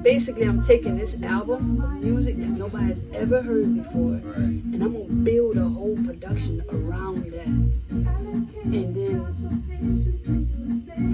[0.04, 4.62] basically I'm taking this album of music that nobody's ever heard before, Right.
[4.74, 9.26] and I'm gonna build a whole production around that, and then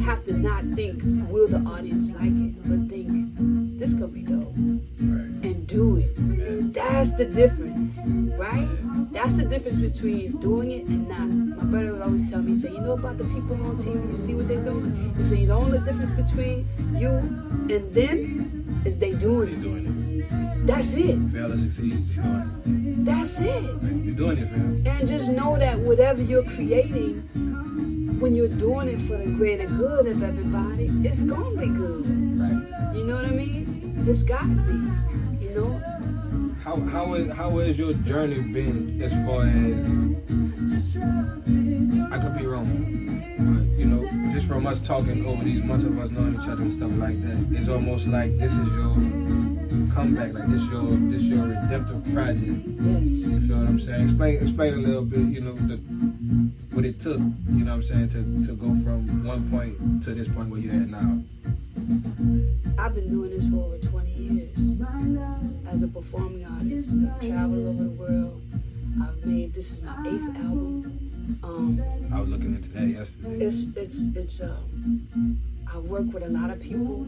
[0.03, 4.53] have to not think will the audience like it, but think this gonna be dope
[4.99, 5.43] Right.
[5.43, 6.11] and do it.
[6.37, 6.73] Yes.
[6.73, 7.99] That's the difference,
[8.37, 8.67] right?
[9.11, 11.27] That's the difference between doing it and not.
[11.57, 14.15] My brother would always tell me, say, you know about the people on TV, you
[14.15, 15.13] see what they're doing?
[15.17, 19.61] He said, the only difference between you and them is they doing it.
[19.61, 21.09] doing That's it.
[21.09, 21.29] it.
[21.31, 23.45] Fail or succeed, you're doing That's it.
[23.47, 23.81] it.
[24.05, 24.83] You're doing it, fam.
[24.85, 27.21] And just know that whatever you're creating,
[28.19, 32.05] when you're doing it for the greater good of everybody, it's gonna be good.
[32.39, 32.95] Right.
[32.95, 34.05] You know what I mean?
[34.07, 34.98] It's gotta be.
[36.63, 40.09] How how is how has your journey been as far as
[42.11, 42.67] I could be wrong,
[43.37, 46.63] but you know, just from us talking over these months of us knowing each other
[46.63, 48.93] and stuff like that, it's almost like this is your
[49.93, 52.63] comeback, like this your this your redemptive project.
[52.81, 53.09] Yes.
[53.25, 54.03] You feel what I'm saying?
[54.03, 55.77] Explain explain a little bit, you know, the,
[56.75, 60.13] what it took, you know what I'm saying, to, to go from one point to
[60.13, 61.23] this point where you're at now.
[62.77, 63.98] I've been doing this for over 20
[64.29, 64.81] years
[65.67, 66.93] as a performing artist.
[66.93, 68.41] I've traveled over the world.
[69.01, 71.39] I've made this is my eighth album.
[71.43, 71.81] Um,
[72.13, 73.45] I was looking into that yesterday.
[73.45, 75.39] it's it's it's um,
[75.71, 77.05] I work with a lot of people.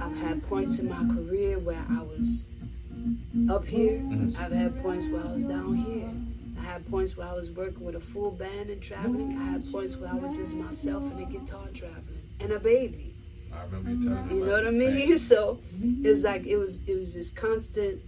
[0.00, 2.46] I've had points in my career where I was
[3.50, 3.98] up here.
[4.00, 4.38] Mhm.
[4.38, 6.10] I've had points where I was down here.
[6.58, 9.36] I had points where I was working with a full band and traveling.
[9.38, 12.04] I had points where I was just myself and a guitar traveling
[12.40, 13.09] and a baby.
[13.60, 14.34] I remember you telling me.
[14.36, 15.16] You know what I mean?
[15.32, 15.60] So
[16.02, 18.00] it's like it was it was this constant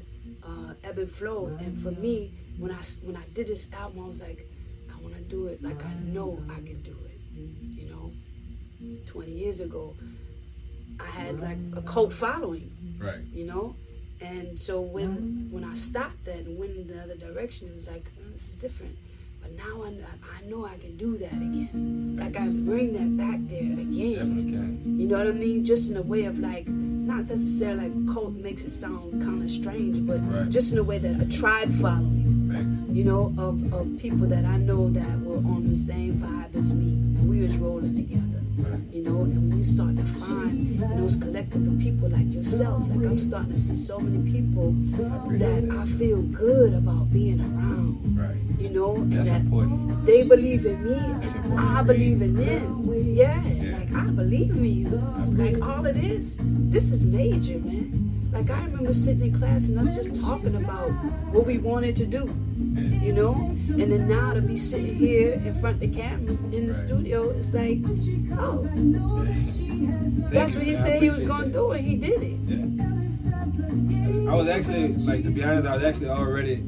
[0.43, 1.47] uh, ebb and flow.
[1.61, 4.47] And for me, when I when I did this album, I was like,
[4.93, 7.21] I want to do it like I know I can do it.
[7.35, 8.13] You know,
[9.07, 9.95] 20 years ago,
[11.01, 13.25] I had like a cult following Right.
[13.33, 13.75] you know
[14.21, 18.07] and so when when i stopped that and went in another direction it was like
[18.21, 18.97] oh, this is different
[19.43, 19.89] but now I,
[20.39, 22.17] I know i can do that again.
[22.21, 24.83] Like i bring that back there again.
[24.99, 25.65] You know what i mean?
[25.65, 29.51] Just in a way of like not necessarily like cult makes it sound kind of
[29.51, 30.49] strange but Right.
[30.49, 34.57] just in a way that a tribe following you know of, of people that i
[34.59, 38.23] know that were on the same vibe as me and we was rolling together.
[38.59, 38.81] Right.
[38.93, 43.07] you know, and when you start to find those collective of people like yourself, like
[43.11, 44.73] I'm starting to see so many people
[45.39, 45.63] that.
[45.81, 47.72] I feel good about being around,
[49.25, 50.07] That's that important.
[50.07, 51.71] they believe in me That's and important.
[51.71, 53.15] I believe in them.
[53.15, 53.79] Yeah, Yeah.
[53.79, 54.89] like I believe in you.
[55.43, 58.31] Like all of this, this is major, man.
[58.33, 60.91] Like I remember sitting in class and us just talking about
[61.33, 62.33] what we wanted to do
[63.03, 63.35] you know?
[63.69, 66.87] And then now to be sitting here in front of the cameras in the Right.
[66.87, 67.79] studio, it's like,
[68.39, 68.63] oh,
[70.31, 71.53] that's what he said he was gonna that.
[71.53, 72.39] do, and he did it.
[72.47, 74.31] Yeah.
[74.31, 76.63] I was actually, like, to be honest, I was actually already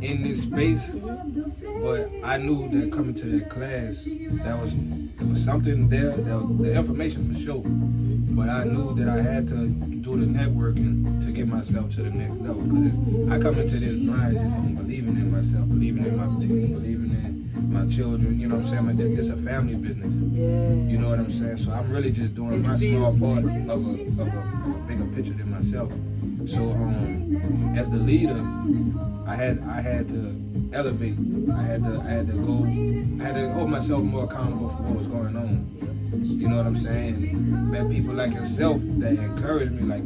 [0.00, 1.63] in this space, mm-hmm.
[1.84, 6.40] But I knew that coming to that class, that was there was something there, there
[6.40, 7.62] the information for sure.
[7.62, 12.10] But I knew that I had to do the networking to get myself to the
[12.10, 12.62] next level.
[12.62, 16.72] Because I come into this blind just on believing in myself, believing in my team,
[16.72, 18.40] believing in my children.
[18.40, 18.86] You know what I'm saying?
[18.86, 20.14] Like, this, this a family business.
[20.32, 20.90] Yeah.
[20.90, 21.58] You know what I'm saying?
[21.58, 25.04] So I'm really just doing my small part of a, of a, of a bigger
[25.14, 25.92] picture than myself.
[26.46, 28.42] So um, as the leader,
[29.26, 31.16] I had I had to elevate.
[31.52, 32.64] I had to I had to go.
[32.64, 35.70] I had to hold myself more accountable for what was going on.
[36.22, 37.70] You know what I'm saying?
[37.70, 40.02] Met people like yourself that encouraged me, like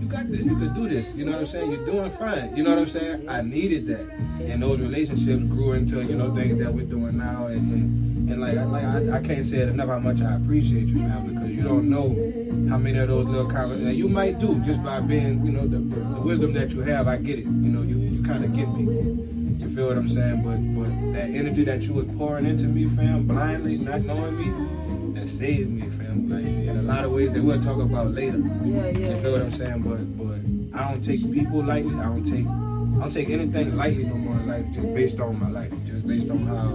[0.00, 1.14] you got this, you could do this.
[1.14, 1.70] You know what I'm saying?
[1.72, 2.56] You're doing fine.
[2.56, 3.28] You know what I'm saying?
[3.28, 7.46] I needed that, and those relationships grew into you know things that we're doing now,
[7.46, 10.34] and and, and like I- like I, I can't say it enough how much I
[10.36, 12.08] appreciate you, man, because you don't know
[12.70, 15.66] how many of those little conversations that you might do just by being you know
[15.68, 17.06] the, the wisdom that you have.
[17.08, 17.44] I get it.
[17.44, 17.98] You know you
[18.32, 18.94] kind of get people.
[18.94, 20.42] You feel what I'm saying?
[20.42, 25.20] But but that energy that you was pouring into me, fam, blindly, not knowing me,
[25.20, 26.30] that saved me, fam.
[26.30, 28.38] Like in a lot of ways that we'll talk about later.
[28.64, 29.20] Yeah, You yeah.
[29.20, 29.82] feel what I'm saying?
[29.82, 31.94] But but I don't take people lightly.
[31.94, 35.38] I don't take I don't take anything lightly no more in life just based on
[35.38, 36.68] my life, just based on how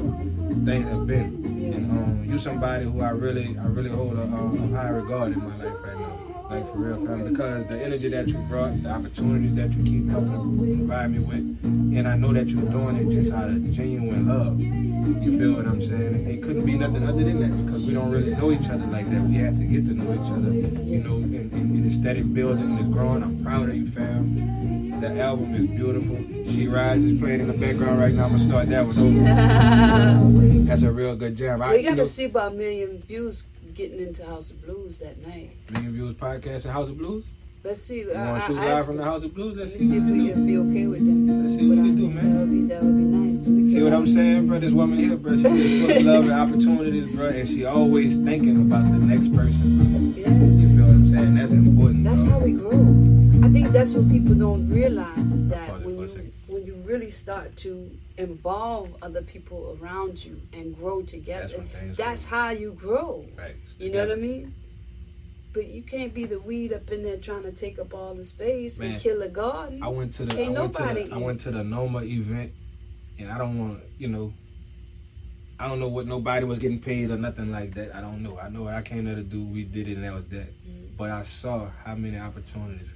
[0.66, 1.44] things have been.
[1.74, 5.40] And um, you somebody who I really I really hold a, a high regard in
[5.40, 6.28] my life right now.
[6.50, 10.08] Like for real, fam, because the energy that you brought, the opportunities that you keep
[10.08, 14.30] helping provide me with, and I know that you're doing it just out of genuine
[14.30, 14.58] love.
[14.58, 16.26] You feel what I'm saying?
[16.26, 19.10] It couldn't be nothing other than that because we don't really know each other like
[19.12, 19.22] that.
[19.24, 22.24] We had to get to know each other, you know, and, and, and it's steady
[22.24, 23.24] building and growing.
[23.24, 24.67] I'm proud of you, fam.
[25.00, 26.18] The album is beautiful.
[26.52, 28.26] She Rides is playing in the background right now.
[28.26, 29.20] I'm gonna start that one over.
[30.66, 31.62] That's a real good jam.
[31.62, 33.44] I, we you got know, to see about a million views
[33.76, 35.52] getting into House of Blues that night.
[35.70, 37.26] Million Viewz podcast House of Blues.
[37.64, 38.00] Let's see.
[38.02, 39.04] You I- want I- to shoot I live from the.
[39.04, 39.56] House of Blues?
[39.58, 41.34] Let's Let see see if we can be okay with that.
[41.44, 42.34] Let's see what But we can do, man.
[42.34, 43.48] That would be that would be nice.
[43.48, 44.60] We See what I'm saying, bro?
[44.60, 48.18] This woman here, bro, she is full of love and opportunities, bro, and she always
[48.18, 50.16] thinking about the next person.
[50.18, 50.30] Yeah.
[50.32, 51.36] You feel what I'm saying?
[51.36, 52.04] That's important.
[52.04, 52.32] That's bro.
[52.32, 53.27] how we grow.
[53.48, 57.56] I think that's what people don't realize is that when you when you really start
[57.58, 63.26] to involve other people around you and grow together, That's that's how you grow.
[63.38, 63.56] Facts.
[63.80, 64.54] You know what I mean?
[65.54, 68.26] But you can't be the weed up in there trying to take up all the
[68.26, 69.82] space Man, and kill a garden.
[69.82, 72.52] I went to the I went to the, I went to the Noma event,
[73.18, 74.34] and I don't want you know.
[75.58, 77.96] I don't know what nobody was getting paid or nothing like that.
[77.96, 78.38] I don't know.
[78.38, 79.42] I know what I came there to do.
[79.46, 80.54] We did it, and that was that.
[80.68, 80.98] Mm.
[80.98, 82.90] But I saw how many opportunities,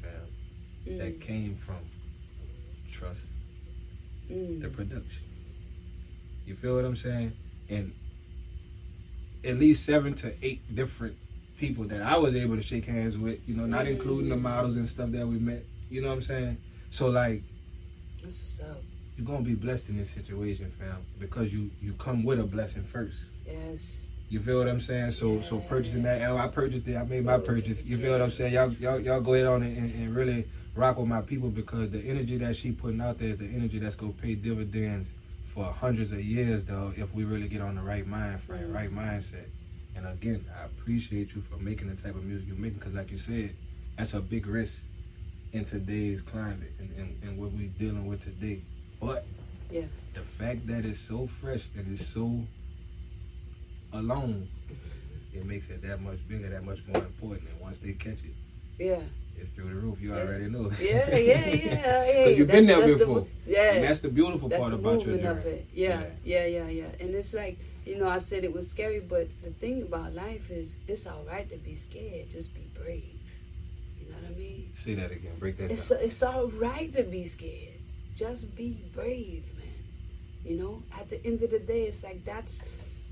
[0.86, 1.78] fam, that Mm, came from
[2.92, 3.26] trust,
[4.30, 4.62] mm.
[4.62, 5.24] the production.
[6.46, 7.34] You feel what I'm saying?
[7.70, 7.94] And
[9.44, 11.16] at least seven to eight different
[11.58, 13.40] people that I was able to shake hands with.
[13.48, 13.92] You know, not Mm.
[13.92, 15.64] including the models and stuff that we met.
[15.90, 16.58] You know what I'm saying?
[16.90, 17.44] So like.
[18.22, 18.84] That's what's up.
[19.18, 22.84] you're gonna be blessed in this situation, fam, because you you come with a blessing
[22.84, 23.24] first.
[23.46, 24.08] Yes.
[24.30, 25.12] You feel what I'm saying?
[25.12, 26.96] So so purchasing that L, I purchased it.
[26.98, 27.84] I made my purchase.
[27.84, 28.54] You feel what I'm saying?
[28.54, 31.90] Y'all y'all, y'all go ahead on it and, and really rock with my people because
[31.90, 35.14] the energy that she putting out there is the energy that's gonna pay dividends
[35.46, 38.90] for hundreds of years, though, if we really get on the right mind frame, right
[38.90, 39.48] mindset.
[39.96, 43.12] And again, I appreciate you for making the type of music you're making because, like
[43.12, 43.54] you said,
[43.98, 44.84] that's a big risk
[45.52, 48.62] in today's climate and, and, and what we dealing with today.
[49.02, 49.26] But
[49.70, 49.84] Yeah.
[50.14, 52.44] The fact that it's so fresh and it's so
[53.92, 55.38] alone, mm-hmm.
[55.38, 57.50] it makes it that much bigger, that much more important.
[57.50, 58.34] And once they catch it,
[58.80, 59.02] Yeah.
[59.38, 60.00] It's through the roof.
[60.02, 60.22] You Yeah.
[60.22, 60.72] already know.
[60.80, 62.04] Yeah, yeah, yeah.
[62.06, 63.28] Hey, you've been there that's the- before.
[63.48, 63.74] yeah.
[63.74, 65.28] And that's the beautiful That's part the about your journey.
[65.28, 65.68] of it.
[65.74, 66.86] Yeah, yeah, yeah, yeah.
[67.00, 70.52] And it's like, you know, I said it was scary, but the thing about life
[70.52, 72.30] is it's all right to be scared.
[72.30, 73.20] Just be brave.
[74.00, 74.70] You know what I mean?
[74.76, 75.34] Say that again.
[75.40, 76.00] Break that It's down.
[76.02, 77.80] it's all right to be scared.
[78.16, 79.68] Just be brave, man.
[80.46, 82.62] You know, at the end of the day, it's like that's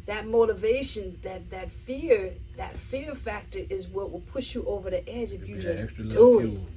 [0.09, 5.07] that motivation, that that fear, that fear factor is what will push you over the
[5.07, 6.67] edge if you that just do it fuel.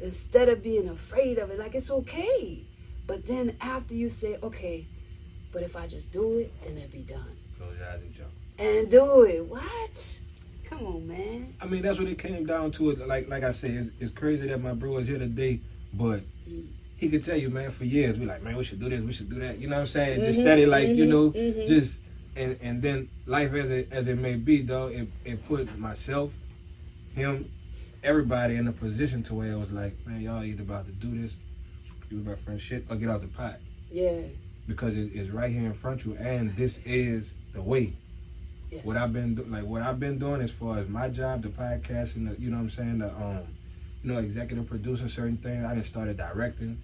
[0.00, 1.58] instead of being afraid of it.
[1.58, 2.64] Like it's okay,
[3.06, 4.86] but then after you say, okay,
[5.52, 7.36] but if I just do it, then it'll be done.
[7.56, 8.30] Close your eyes and jump.
[8.58, 9.44] And do it.
[9.46, 10.20] What?
[10.64, 11.54] Come on, man.
[11.60, 12.90] I mean, that's what it came down to.
[12.90, 15.60] It like, like I said, it's, it's crazy that my bro is here today,
[15.94, 16.66] but Mm.
[16.96, 19.12] he could tell you, man, for years, we like, man, we should do this, we
[19.12, 19.58] should do that.
[19.58, 20.22] You know what I'm saying?
[20.22, 21.66] Just Mhm, steady, like, you mhm, know, mhm.
[21.68, 22.00] just
[22.36, 26.32] and and then life as it as it may be, though, it it put myself,
[27.14, 27.50] him,
[28.02, 31.20] everybody in a position to where it was like, man, y'all either about to do
[31.20, 31.34] this,
[32.10, 33.58] use my friend shit, or get out the pot
[33.90, 34.20] Yeah.
[34.66, 37.94] because it, it's right here in front of you, and this is the way.
[38.70, 38.84] Yes.
[38.84, 41.48] What I've been do- like, what I've been doing as far as my job, the
[41.48, 43.40] podcast, and the, you know what I'm saying, the um,
[44.02, 45.64] you know, executive producing certain things.
[45.64, 46.80] I just started directing,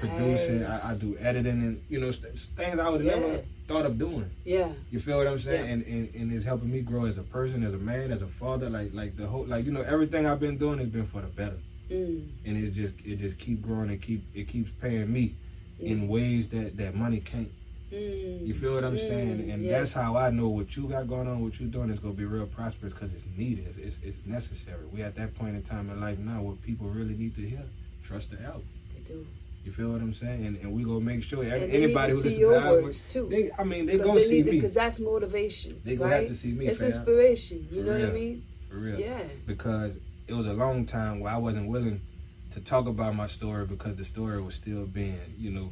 [0.00, 0.64] producing.
[0.64, 3.14] I, I do editing, and you know, st- things I would Yeah.
[3.18, 4.30] never thought of doing.
[4.44, 4.68] Yeah.
[4.90, 5.64] You feel what I'm saying?
[5.64, 5.72] Yeah.
[5.72, 8.26] And, and and it's helping me grow as a person, as a man, as a
[8.26, 8.68] father.
[8.70, 11.28] Like like the whole like you know everything I've been doing has been for the
[11.28, 11.58] better,
[11.90, 12.28] Mm.
[12.46, 15.34] and it just it just keep growing and keep it keeps paying me
[15.80, 17.50] in ways that that money can't.
[17.92, 18.46] Mm.
[18.46, 19.50] You feel what I'm Mm, saying?
[19.50, 19.78] And yeah.
[19.78, 22.24] that's how I know what you got going on, what you're doing is gonna be
[22.24, 23.66] real prosperous because it's needed.
[23.68, 24.84] It's, it's it's necessary.
[24.92, 27.62] We at that point in time in life now where people really need to hear.
[28.02, 28.64] Trust the album.
[28.94, 29.26] They do.
[29.64, 30.44] You feel what I'm saying?
[30.44, 33.28] And, and we gonna make sure every, anybody who listens to our works too.
[33.30, 35.80] they I mean they gonna they see me because that's motivation.
[35.82, 36.20] They gonna right?
[36.20, 36.88] have to see me, It's fam.
[36.88, 37.66] inspiration.
[37.70, 38.44] You For know what I mean?
[38.68, 39.00] for real.
[39.00, 39.22] Yeah.
[39.46, 39.96] Because
[40.28, 42.02] it was a long time where I wasn't willing
[42.50, 45.70] to talk about my story because the story was still being you know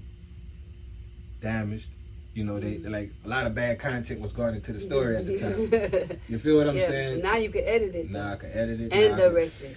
[1.43, 1.88] damaged.
[2.32, 2.90] You know they mm-hmm.
[2.90, 6.18] like a lot of bad content was going into the story at the time.
[6.28, 6.88] You feel what I'm yeah.
[6.88, 7.20] saying?
[7.22, 8.11] Now you can edit it.
[8.11, 8.84] Now I can edit it.
[8.84, 9.76] and now I can- direct it.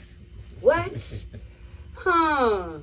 [0.61, 1.26] What?
[1.95, 2.78] huh?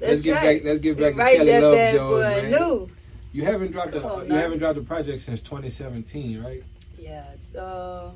[0.00, 0.62] Let's get right.
[0.62, 0.64] back.
[0.64, 2.50] Let's get back to Kelly Love Jones, man.
[2.50, 2.90] new.
[3.32, 6.64] You haven't dropped a on you haven't dropped a project since 2017, right?
[6.98, 8.10] Yeah, it's uh,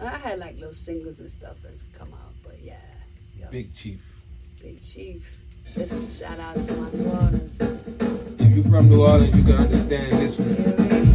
[0.00, 2.76] I had like little singles and stuff that's come out, but yeah,
[3.38, 3.46] yeah.
[3.50, 4.00] Big Chief.
[4.60, 5.38] Big Chief.
[5.74, 7.60] Just shout out to my New Orleans.
[7.60, 10.54] If you're from New Orleans, you can understand this one.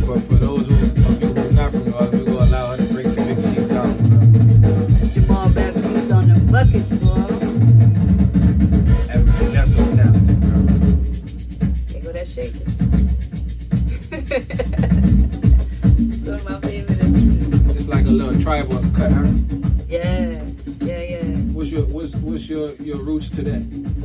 [0.07, 2.71] But for those who, of you who are not from New Orleans, we're gonna allow
[2.71, 4.91] her to break the Big Chief down.
[4.93, 7.42] That's Jamal Batiste on the buckets, boy.
[12.33, 12.61] Shaking.
[14.11, 16.97] it's one of my favorite.
[17.75, 19.27] It's like a little tribal cut, huh?
[19.87, 20.43] Yeah,
[20.81, 21.23] yeah, yeah.
[21.53, 23.61] What's your what's what's your your roots to that?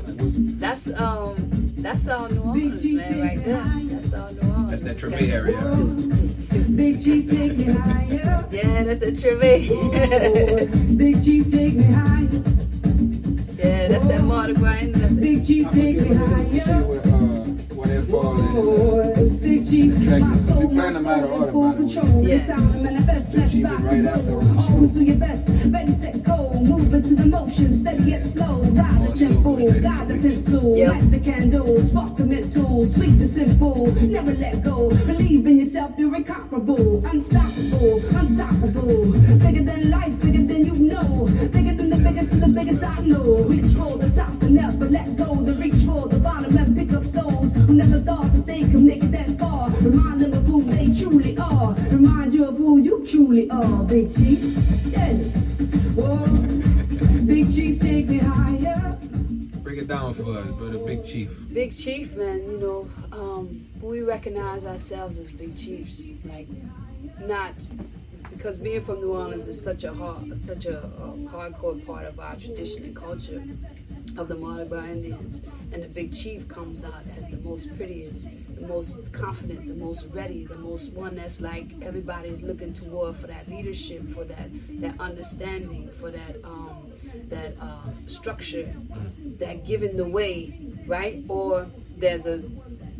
[0.06, 1.34] Like, what- That's um,
[1.78, 3.62] that's all New Orleans, man, right there.
[3.64, 4.70] That's all New Orleans.
[4.70, 5.60] That's that It's Treme got- area.
[6.76, 8.46] Big Chief, take me higher.
[8.50, 10.98] Yeah, that's a Treme.
[10.98, 12.28] Big Chief, take me higher.
[13.56, 14.80] yeah, that's that Mardi Gras.
[14.92, 15.20] That's it.
[15.20, 17.00] Big Chief, I take me forget what you see higher.
[18.18, 22.26] Big Track my soul, my soul, full control.
[24.58, 25.48] Always do your best.
[25.66, 26.50] Ready, set, go.
[26.52, 27.72] The motion.
[27.72, 28.62] Steady yet slow.
[28.62, 29.80] Ride the.
[29.80, 30.76] Guide the pencil.
[30.88, 31.18] Light the.
[31.88, 34.06] Spark the the.
[34.08, 34.88] Never let go.
[34.88, 35.92] Believe in yourself.
[35.96, 37.04] You're incomparable.
[37.06, 38.00] Unstoppable.
[38.16, 39.12] Unstoppable.
[39.38, 40.20] Bigger than life.
[40.20, 41.28] Bigger than you know.
[41.52, 43.44] Bigger than the biggest and the biggest I know.
[43.44, 45.36] Reach for the top and never let go.
[45.36, 45.84] The reach
[47.78, 49.70] never thought that they could make it that far.
[49.80, 51.74] Remind them of who they truly are.
[51.92, 54.40] Remind you of who you truly are, Big Chief.
[54.86, 55.14] Yeah.
[55.94, 56.26] Whoa.
[57.24, 58.98] Big Chief, take me higher.
[59.62, 60.78] Break it down for us, brother.
[60.78, 61.30] Big Chief.
[61.52, 66.08] Big Chief, man, you know, um, we recognize ourselves as big chiefs.
[66.24, 66.48] Like,
[67.20, 67.54] not
[68.30, 72.18] because being from New Orleans is such a hard, such a, a hardcore part of
[72.18, 73.42] our tradition and culture
[74.16, 75.42] of the Mardi Gras Indians.
[75.72, 80.06] And the big chief comes out as the most prettiest, the most confident, the most
[80.12, 84.48] ready, the most one that's like everybody's looking toward for that leadership, for that
[84.80, 86.90] that understanding, for that um,
[87.28, 88.74] that uh, structure,
[89.38, 91.22] that giving the way, right?
[91.28, 92.42] Or there's a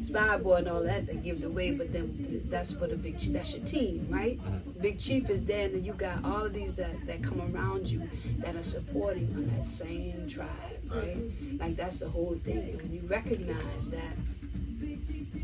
[0.00, 3.18] spy boy and all that that give the way, but then that's for the big
[3.18, 3.32] chief.
[3.32, 4.38] That's your team, right?
[4.80, 7.88] Big chief is there, and then you got all of these that, that come around
[7.88, 10.48] you that are supporting on that same tribe,
[10.90, 11.18] right?
[11.58, 12.58] Like that's the whole thing.
[12.58, 14.16] And when you recognize that,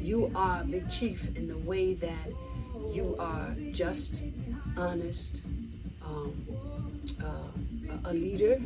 [0.04, 2.28] You are big chief in the way that
[2.92, 4.20] you are just,
[4.76, 5.40] honest,
[6.04, 6.34] um,
[7.22, 8.60] uh, a leader,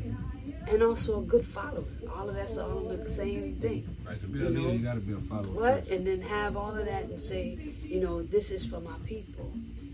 [0.70, 1.84] and also a good follower.
[2.14, 3.96] All of that's all the same thing.
[4.06, 4.72] Right, to be a You leader, know?
[4.72, 5.52] you gotta be a follower.
[5.52, 5.78] What?
[5.80, 5.90] first.
[5.90, 9.52] And then have all of that and say, you know, this is for my people.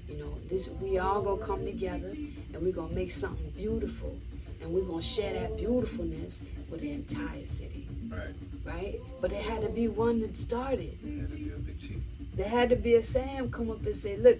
[0.08, 2.08] You know, this we all gonna come together
[2.52, 4.16] and we're gonna make something beautiful.
[4.62, 7.86] And we're gonna share that beautifulness with the entire city.
[8.08, 8.34] Right.
[8.64, 9.00] Right?
[9.20, 10.96] But it had to be one that started.
[11.04, 11.98] You have to be a big chief.
[12.34, 14.38] There had to be a Sam come up and say, look,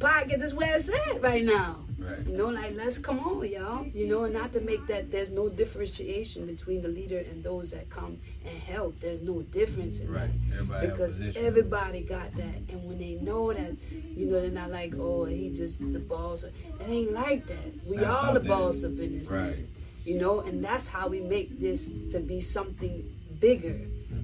[0.00, 1.76] pocket this where it's at right now.
[2.06, 2.26] Right.
[2.26, 3.84] You know, like let's come on, y'all.
[3.86, 7.70] You know, and not to make that there's no differentiation between the leader and those
[7.72, 9.00] that come and help.
[9.00, 10.30] There's no difference in Right.
[10.50, 10.54] that.
[10.54, 12.56] Everybody because everybody got that.
[12.70, 13.76] And when they know that,
[14.16, 16.44] you know, they're not like, oh, he just the boss.
[16.44, 16.52] It
[16.86, 17.86] ain't like that.
[17.86, 19.54] We all the boss up in this Right.
[19.54, 19.68] thing.
[20.04, 23.04] You know, and that's how we make this to be something
[23.40, 23.76] bigger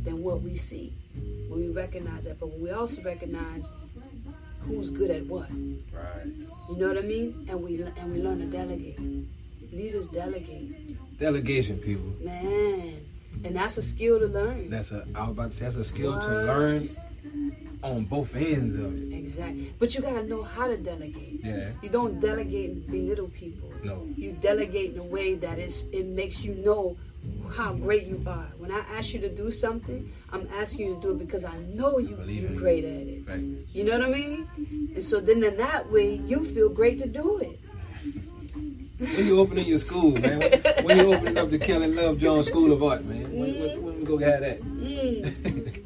[0.04, 0.92] than what we see.
[1.48, 3.68] When we recognize that, but when we also recognize
[4.66, 5.48] who's good at what.
[5.50, 6.26] Right.
[6.70, 7.46] You know what I mean?
[7.48, 8.98] And we and we learn to delegate.
[9.72, 12.12] Leaders delegate, Delegation, people.
[12.20, 13.00] man,
[13.44, 14.68] and that's a skill to learn.
[14.68, 15.06] That's a.
[15.14, 16.78] I was about to say that's a skill to learn
[17.82, 19.14] on both ends of it.
[19.16, 19.72] Exactly.
[19.78, 21.40] But you gotta know how to delegate.
[21.42, 21.70] Yeah.
[21.82, 23.72] You don't delegate and belittle people.
[23.82, 24.06] No.
[24.16, 26.96] You delegate in a way that is it makes you know
[27.56, 28.48] how great you are.
[28.58, 31.56] When I ask you to do something, I'm asking you to do it because I
[31.58, 32.58] know you, you're in you.
[32.58, 33.28] great at it.
[33.28, 33.40] Right.
[33.72, 34.48] You know what I mean?
[34.94, 37.60] And so then in that way you feel great to do it.
[38.98, 40.40] When you opening your school, man?
[40.40, 43.32] When, when you opening up the Kelly Love Jones School of Art, man?
[43.36, 44.62] When, when, when we go have that?
[44.62, 45.82] Mm.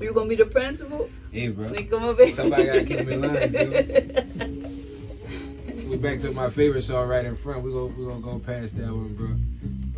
[0.00, 1.10] You gonna be the principal?
[1.30, 1.66] hey, bro.
[1.66, 2.34] We come over here.
[2.34, 4.28] Somebody gotta keep me in line, dude.
[5.88, 7.62] we back to my favorite song right in front.
[7.62, 9.36] We go we gonna go past that one, bro.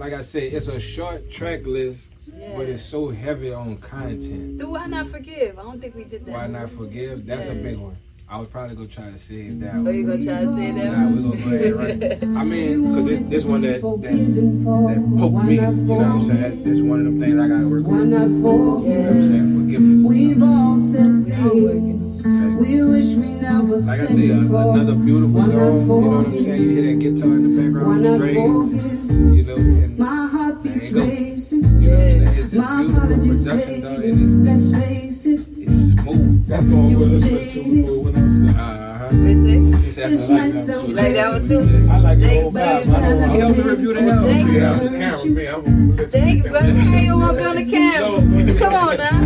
[0.03, 2.11] Like I said, it's a short track list,
[2.57, 4.59] but it's so heavy on content.
[4.59, 5.61] Do why not forgive?
[5.61, 6.33] I don't think we did that.
[6.33, 7.25] Why not forgive?
[7.25, 7.97] That's a big one.
[8.29, 9.95] I would probably gonna try to save that Oh, one.
[9.95, 10.99] you gonna try to say oh, that?
[10.99, 12.37] Nah, we gonna go ahead and run.
[12.37, 15.55] I mean, cause this this one that that, that poked me.
[15.55, 16.41] You know what I'm saying?
[16.41, 18.11] That's, this one of them things I gotta work Why on.
[18.11, 19.55] You know what I'm saying?
[19.55, 20.03] Forgiveness.
[20.03, 24.19] We've all said We all working on things we wish we never Like I said
[24.19, 25.53] another beautiful song.
[25.53, 26.61] You know what I'm saying?
[26.61, 28.92] You hear that guitar in the background, the strings.
[30.73, 31.07] My heart beats There you go.
[31.07, 31.65] racing.
[31.65, 32.23] you know what I'm saying?
[32.23, 33.97] It's just My beautiful apologies production, dog.
[34.01, 34.19] fading.
[34.19, 35.31] And Let's face it.
[35.33, 36.47] it's, it's smooth.
[36.47, 38.61] That's the one we're listening to before we went outside.
[38.61, 39.09] Uh huh.
[39.13, 39.83] We see?
[39.83, 41.89] He said, I might like that sound one You like that one too?
[41.91, 42.83] I like the Thanks, whole man.
[42.83, 42.95] vibe.
[42.95, 44.25] I don't want He helped to review the I'm album.
[44.25, 45.47] gonna Thank be on this camera with me.
[45.49, 46.73] I'm gonna let Thank you, you brother.
[46.73, 48.59] Hey, you want to be on the camera?
[48.59, 49.21] Come on now.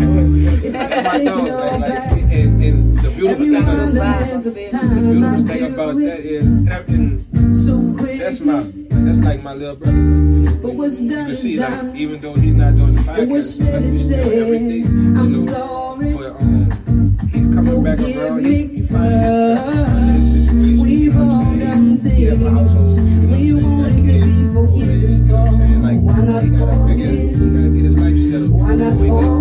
[0.66, 5.00] My dog, like, like, and, and the beautiful thing, Everyone about, that The time I
[5.00, 8.18] beautiful thing do about it that is, and, I- and so quick.
[8.18, 8.60] that's my,
[9.06, 10.58] that's like my little brother.
[10.62, 13.18] But what's You can is see, like, even though he's not doing the podcast,
[13.72, 14.32] like, he's still said.
[14.32, 14.86] everything,
[15.16, 15.38] I'm know.
[15.38, 16.10] sorry.
[16.12, 18.44] But um, he's coming back around.
[18.44, 20.82] He, he in his situation.
[20.82, 22.90] We've you know all done He have a household.
[22.90, 25.82] You know we wanted to be forgiven you know what I'm saying?
[25.82, 27.14] Like, Why not he gotta figure, forget?
[27.14, 28.50] he gotta get his life set up.
[28.50, 29.35] Why not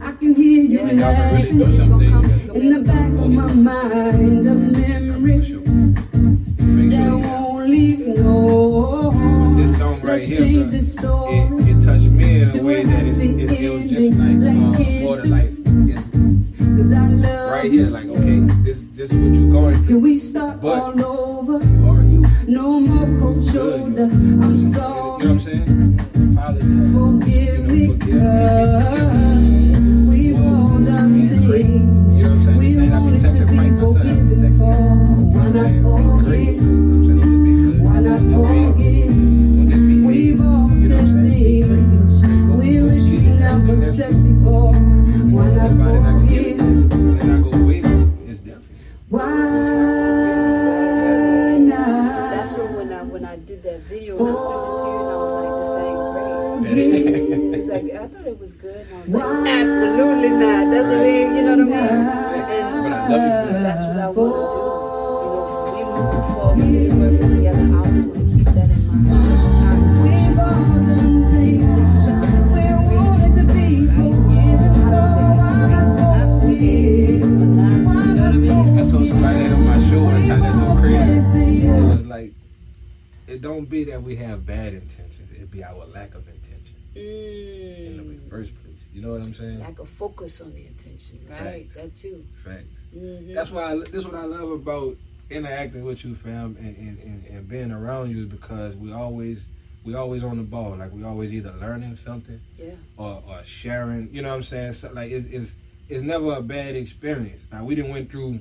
[0.00, 2.10] I can hear you y'all can really do something.
[2.10, 4.48] gonna come, he's gonna in the back of my mind.
[4.48, 5.38] A memory.
[6.90, 9.54] That won't leave no.
[9.56, 11.38] This song right here, change bro, the story.
[11.38, 14.72] it, it touched me in a way that it, was just like um,
[15.02, 15.50] border life.
[15.88, 16.02] It's
[16.76, 19.86] Cause I love right here, like okay, this this is what you're going through.
[19.86, 21.64] Can we start But- all over?
[21.64, 22.22] You are you.
[22.46, 24.04] No more cold shoulder.
[24.04, 25.28] I'm You know what sorry.
[25.28, 26.00] I'm saying?
[26.36, 26.92] Apologize.
[26.94, 29.21] Forgive me, You know, forgive me.
[93.42, 94.96] That's why I, this what I love about
[95.28, 99.46] interacting with you, fam, and, and, and, and being around you because we always
[99.84, 100.76] we always on the ball.
[100.76, 102.74] Like we always either learning something Yeah.
[102.96, 104.10] or, or sharing.
[104.14, 104.74] You know what I'm saying?
[104.74, 105.56] So, like it's, it's
[105.88, 107.42] it's never a bad experience.
[107.50, 108.38] Now we didn't went through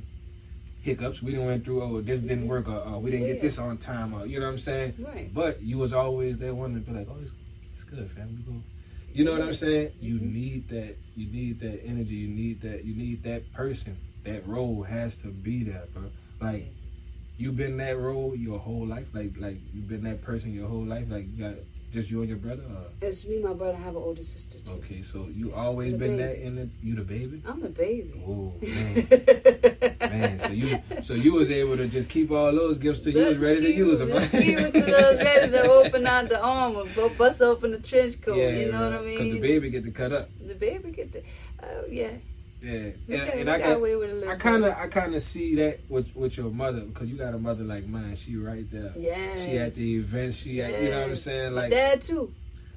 [0.84, 1.24] hiccups.
[1.24, 3.34] We didn't went through oh this didn't work or, or we didn't Yeah.
[3.34, 4.94] get this on time or you know what I'm saying.
[5.00, 5.34] Right.
[5.34, 7.32] But you was always that one to be like, oh, it's,
[7.74, 8.36] it's good, fam.
[8.48, 8.62] We go.
[9.14, 9.94] You know what I'm saying?
[10.00, 10.32] You Mhm.
[10.32, 10.96] need that.
[11.16, 12.14] You need that energy.
[12.14, 12.86] You need that.
[12.86, 13.98] You need that person.
[14.24, 16.04] That role has to be there, bro.
[16.40, 16.72] Like
[17.38, 19.08] you've been that role your whole life.
[19.14, 21.08] Like like you've been that person your whole life.
[21.10, 21.56] Like you got
[21.92, 22.64] just you and your brother.
[22.64, 22.86] Or?
[23.02, 23.74] It's me, my brother.
[23.78, 24.74] I have an older sister too.
[24.74, 26.24] Okay, so you always been baby.
[26.24, 27.42] that in the you the baby.
[27.46, 28.24] I'm the baby.
[28.26, 30.40] Oh man, man.
[30.40, 33.38] So you so you was able to just keep all those gifts till you was
[33.38, 34.10] ready to use them.
[34.10, 36.84] let's give it to those ready to open out the armor,
[37.18, 38.38] bust open the trench coat.
[38.38, 39.18] Yeah, you know what I mean?
[39.18, 40.30] Cause the baby get to cut up.
[40.40, 41.24] The baby get the.
[41.64, 42.12] Oh yeah.
[42.62, 44.30] Yeah, and, and I got away with a.
[44.30, 47.34] I kind of, I kind of see that with with your mother because you got
[47.34, 48.16] a mother like mine.
[48.16, 48.94] She right there.
[48.98, 49.46] Yes.
[49.46, 50.38] She at the events.
[50.38, 51.54] She, at, you know what I'm saying?
[51.56, 52.32] Like dad too.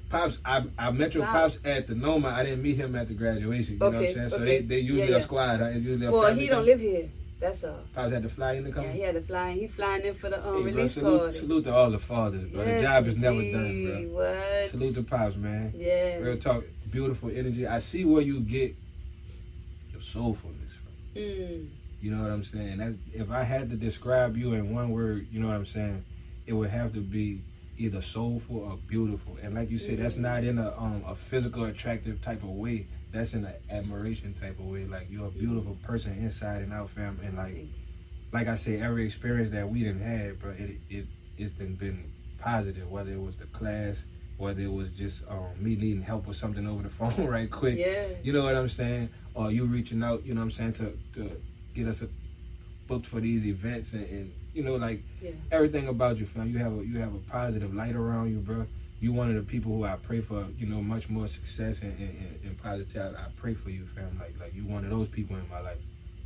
[0.09, 1.57] pops, I, I met your Pops.
[1.61, 1.65] pops.
[1.67, 2.29] at the Noma.
[2.29, 3.75] I didn't meet him at the graduation.
[3.75, 4.29] You know what I'm Okay, saying?
[4.29, 4.45] So okay.
[4.45, 5.61] they, they usually Yeah, a squad.
[5.61, 6.65] It's usually a Well, he don't thing.
[6.65, 7.09] live here.
[7.39, 7.81] That's all.
[7.93, 8.85] Pops had to fly in to come.
[8.85, 9.49] Yeah, he had to fly.
[9.49, 9.59] in.
[9.59, 11.31] He flying in for the um, Hey, bro, release salute, party.
[11.37, 12.63] salute to all the fathers, bro.
[12.65, 14.01] the job is never done, bro.
[14.63, 14.69] What?
[14.71, 15.73] Salute to pops, man.
[15.75, 16.17] Yeah.
[16.17, 17.67] Real talk, beautiful energy.
[17.67, 18.75] I see where you get
[20.15, 20.71] soulfulness.
[21.15, 21.69] Mm.
[22.01, 22.77] You know what I'm saying?
[22.77, 26.03] That's, if I had to describe you in one word, you know what I'm saying?
[26.45, 27.41] It would have to be
[27.77, 29.37] either soulful or beautiful.
[29.41, 32.87] And like you said, that's not in a um a physical attractive type of way.
[33.11, 34.85] That's in an admiration type of way.
[34.85, 37.19] Like you're a beautiful person inside and out, fam.
[37.23, 37.67] And like
[38.31, 41.05] like I said, every experience that we didn't have, bro, it it
[41.37, 42.89] it's been been positive.
[42.89, 44.05] Whether it was the class,
[44.37, 47.77] whether it was just um me needing help with something over the phone right quick.
[47.77, 48.07] Yeah.
[48.23, 49.09] You know what I'm saying?
[49.33, 51.41] Or you reaching out, you know what I'm saying, to, to
[51.73, 52.07] get us a,
[52.87, 55.31] booked for these events and, and you know, like Yeah.
[55.51, 56.49] everything about you, fam.
[56.49, 58.65] You have a you have a positive light around you, bro.
[59.01, 61.91] You one of the people who I pray for, you know, much more success and,
[61.99, 63.15] and, and, positivity.
[63.17, 64.17] I pray for you, fam.
[64.19, 65.77] Like like you one of those people in my life.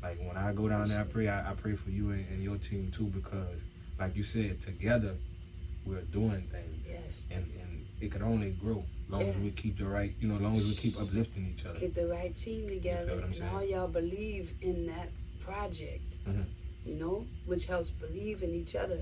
[0.04, 1.28] Like when I go down there, I pray.
[1.28, 3.60] I, I pray for you and, and your team too, because
[4.00, 5.16] like you said, together
[5.86, 7.28] we're doing things, Yes.
[7.32, 7.69] and and
[8.02, 10.76] it could only grow long as we keep the right, you know, long as we
[10.76, 11.80] keep uplifting each other.
[11.80, 13.50] Get the right team together, and saying?
[13.54, 16.18] all y'all believe in that project.
[16.28, 16.46] Mhm.
[16.86, 19.00] You know, which helps believe in each other.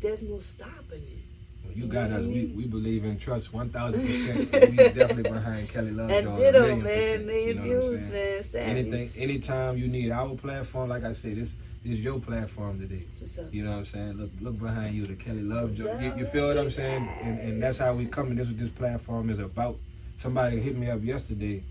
[0.00, 1.24] There's no stopping it.
[1.64, 2.24] Well, You You got us.
[2.24, 4.52] We, we believe in trust one thousand percent.
[4.52, 7.26] We definitely behind Kelly Love a ditto, man.
[7.26, 8.42] Million you know what I'm views, man.
[8.42, 8.68] Savage.
[8.68, 13.04] Anything, anytime you need our platform, like I said, this, this is your platform today.
[13.06, 13.54] That's what's up.
[13.54, 14.12] You know what I'm saying?
[14.18, 15.78] Look, look behind you, the Kelly Love.
[15.78, 17.08] You, you feel what I'm saying?
[17.22, 18.28] And, and that's how we come.
[18.28, 19.78] And this is what this platform is about.
[20.18, 21.64] Somebody hit me up yesterday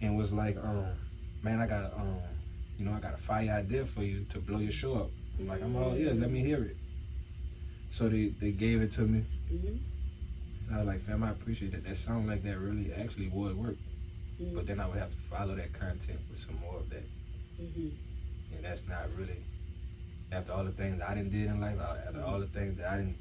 [0.00, 0.86] and was like, um,
[1.42, 2.16] man, I got a, um,
[2.78, 5.10] you know, I got a fire idea for you to blow your show up.
[5.38, 6.18] I'm like, I'm all ears.
[6.18, 6.76] Let me hear it.
[7.90, 9.24] So they, they gave it to me.
[9.52, 9.78] Mhm.
[10.66, 11.84] And I was like, fam, I appreciate that.
[11.84, 13.76] That sounds like that really actually would work.
[14.40, 14.56] Mhm.
[14.56, 17.04] But then I would have to follow that content with some more of that.
[17.60, 17.92] Mhm.
[18.56, 19.36] And that's not really,
[20.32, 22.96] after all the things I didn't did in life, after all the things that I
[22.98, 23.16] didn't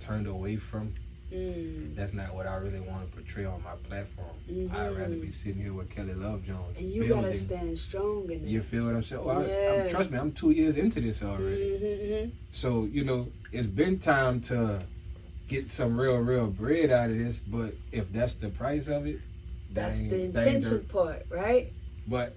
[0.00, 0.94] turned away from,
[1.32, 1.94] Mm.
[1.94, 4.34] that's not what I really want to portray on my platform.
[4.72, 6.74] I'd rather be sitting here with Kelly Love Jones.
[6.78, 7.22] And you building.
[7.26, 8.48] gotta stand strong in it.
[8.48, 9.22] You feel what I'm saying?
[9.24, 9.82] Well, Yeah.
[9.84, 11.78] I'm, trust me, I'm two years into this already.
[11.82, 12.30] Mhm.
[12.50, 14.82] So, you know, it's been time to
[15.48, 17.38] get some real, real bread out of this.
[17.40, 19.20] But if that's the price of it,
[19.70, 21.70] That's that the intention part, right?
[22.06, 22.34] But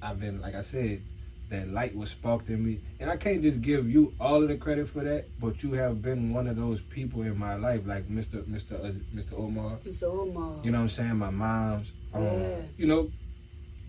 [0.00, 1.02] I've been, like I said,
[1.48, 2.80] that light was sparked in me.
[2.98, 6.02] And I can't just give you all of the credit for that, but you have
[6.02, 8.42] been one of those people in my life, like Mr.
[8.44, 8.72] Mr.
[8.84, 9.38] uh, Mr.
[9.38, 9.78] Omar.
[9.84, 10.56] It's Omar.
[10.64, 11.16] You know what I'm saying?
[11.16, 11.92] My mom's.
[12.12, 12.56] Um, Yeah.
[12.76, 13.10] You know,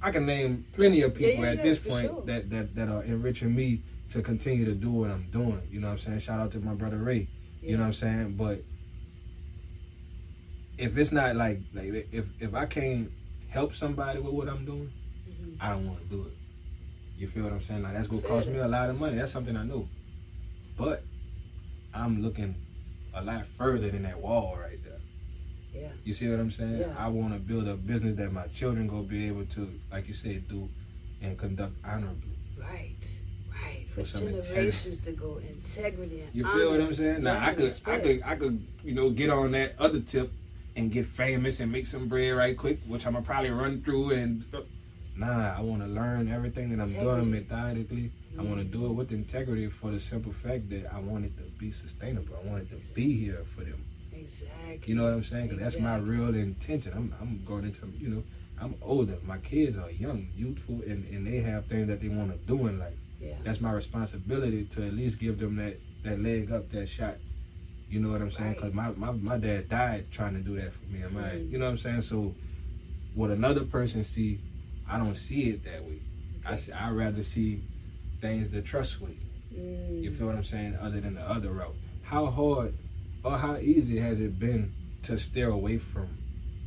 [0.02, 2.24] I can name plenty of people yeah, at yeah, this point sure.
[2.26, 3.82] that, that, that are enriching me
[4.12, 5.62] to continue to do what I'm doing.
[5.72, 6.20] You know what I'm saying?
[6.20, 7.28] Shout out to my brother Ray.
[7.62, 8.36] You know what I'm saying?
[8.38, 8.62] But
[10.78, 13.12] if it's not like like if if I can't
[13.50, 14.92] help somebody with what I'm doing,
[15.28, 15.58] Mhm.
[15.60, 16.34] I don't want to do it.
[17.18, 17.82] You feel what I'm saying?
[17.84, 19.18] Like that's gonna cost me a lot of money.
[19.18, 19.88] That's something I know.
[20.78, 21.04] But
[21.94, 22.56] I'm looking
[23.14, 25.00] a lot further than that wall right there.
[25.74, 25.90] Yeah.
[26.04, 26.80] You see what I'm saying?
[26.80, 26.94] Yeah.
[26.98, 30.14] I want to build a business that my children gonna be able to, like you
[30.14, 30.70] said, do
[31.22, 32.38] and conduct honorably.
[32.60, 33.12] Right.
[33.52, 33.88] Right.
[33.90, 36.82] For For some generations to go integrity and You feel what.
[36.82, 37.24] I'm saying?
[37.24, 40.32] Now Yeah, I could, I could, I could, you know, get on that other tip
[40.76, 44.12] and get famous and make some bread right quick, which I'm gonna probably run through
[44.12, 44.46] and.
[45.18, 47.32] Nah, I want to learn everything that I'm doing Integrity.
[47.32, 51.26] methodically I want to do it with integrity for the simple fact that I want
[51.26, 52.36] it to be sustainable.
[52.44, 53.84] I want it to be here for them.
[54.14, 54.80] Exactly.
[54.86, 55.50] You know what I'm saying?
[55.50, 56.94] 'Cause that's my real intention.
[56.96, 58.24] I'm, I'm going into, you know,
[58.62, 59.18] I'm older.
[59.26, 62.68] My kids are young, youthful, and, and they have things that they want to do
[62.68, 62.94] in life.
[63.20, 63.34] Yeah.
[63.44, 67.16] That's my responsibility to at least give them that, that leg up, that shot.
[67.90, 68.50] You know what I'm saying?
[68.50, 68.56] Right.
[68.58, 71.02] Because my, my, my dad died trying to do that for me.
[71.04, 71.22] Am I?
[71.30, 71.50] Mhm.
[71.52, 72.02] You know what I'm saying?
[72.02, 72.36] So,
[73.16, 74.40] what another person see,
[74.90, 76.00] I don't see it that way.
[76.46, 77.62] I see, I rather see
[78.22, 79.18] things the trust way.
[79.54, 80.02] Mm.
[80.04, 80.78] You feel what I'm saying?
[80.82, 81.76] Other than the other route.
[82.04, 82.74] How hard
[83.24, 84.74] or how easy has it been
[85.04, 86.08] to steer away from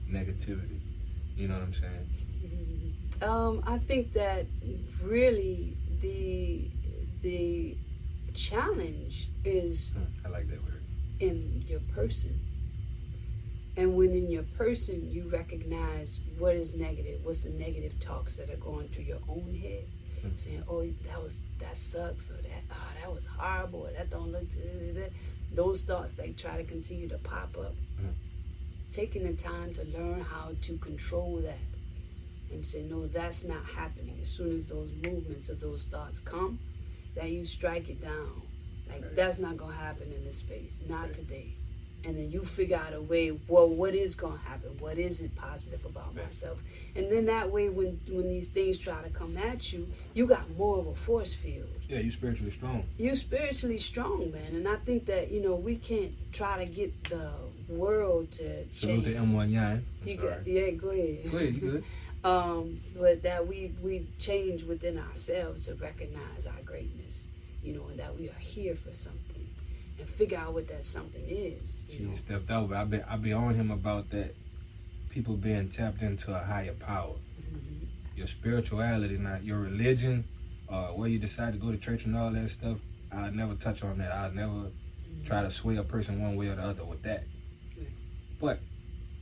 [0.09, 0.81] negativity?
[1.37, 2.07] You know what I'm saying?
[3.23, 4.47] Um, I think that
[5.03, 6.71] really the
[7.23, 7.77] the
[8.35, 10.83] challenge is Hmm, I like that word.
[11.21, 12.39] in your person.
[13.81, 18.51] And when in your person you recognize what is negative, what's the negative talks that
[18.51, 19.87] are going through your own head,
[20.23, 20.39] Mm.
[20.39, 24.33] saying, "Oh, that was that sucks," or "That oh, that was horrible," or "That don't
[24.33, 25.09] look," da, da, da."
[25.55, 27.75] those thoughts they try to continue to pop up.
[27.99, 28.13] Mm.
[28.93, 31.59] Taking the time to learn how to control that
[32.53, 36.59] and say, "No, that's not happening." As soon as those movements of those thoughts come,
[37.15, 38.43] that you strike it down.
[38.91, 39.17] Like Right.
[39.17, 41.15] that's not gonna happen in this space, not Right.
[41.15, 41.55] today.
[42.05, 43.39] And then you figure out a way.
[43.49, 44.71] Well, what is gonna happen?
[44.79, 46.25] What is it positive about Right.
[46.25, 46.59] myself?
[46.97, 50.49] And then that way, when when these things try to come at you, you got
[50.57, 51.69] more of a force field.
[51.89, 52.85] Yeah, you spiritually strong.
[52.99, 54.55] You spiritually strong, man.
[54.55, 57.31] And I think that you know we can't try to get the
[57.69, 59.17] world to Salute change.
[59.17, 59.85] to M1 Yan.
[60.03, 61.31] I'm You got, yeah, go ahead.
[61.31, 61.85] Go ahead, you good?
[62.25, 67.29] um, but that we we change within ourselves to recognize our greatness,
[67.63, 69.30] you know, and that we are here for something,
[70.01, 71.83] and figure out what that something is.
[71.91, 72.15] She know?
[72.15, 74.35] stepped out, but I be I be on him about that.
[75.11, 77.15] People being tapped into a higher power.
[77.41, 77.87] Mhm.
[78.17, 80.25] Your spirituality, not your religion,
[80.69, 82.79] uh, where you decide to go to church and all that stuff.
[83.13, 84.13] I'll never touch on that.
[84.13, 84.71] I'll never
[85.25, 87.25] try to sway a person one way or the other with that.
[87.77, 87.89] Right.
[88.41, 88.61] But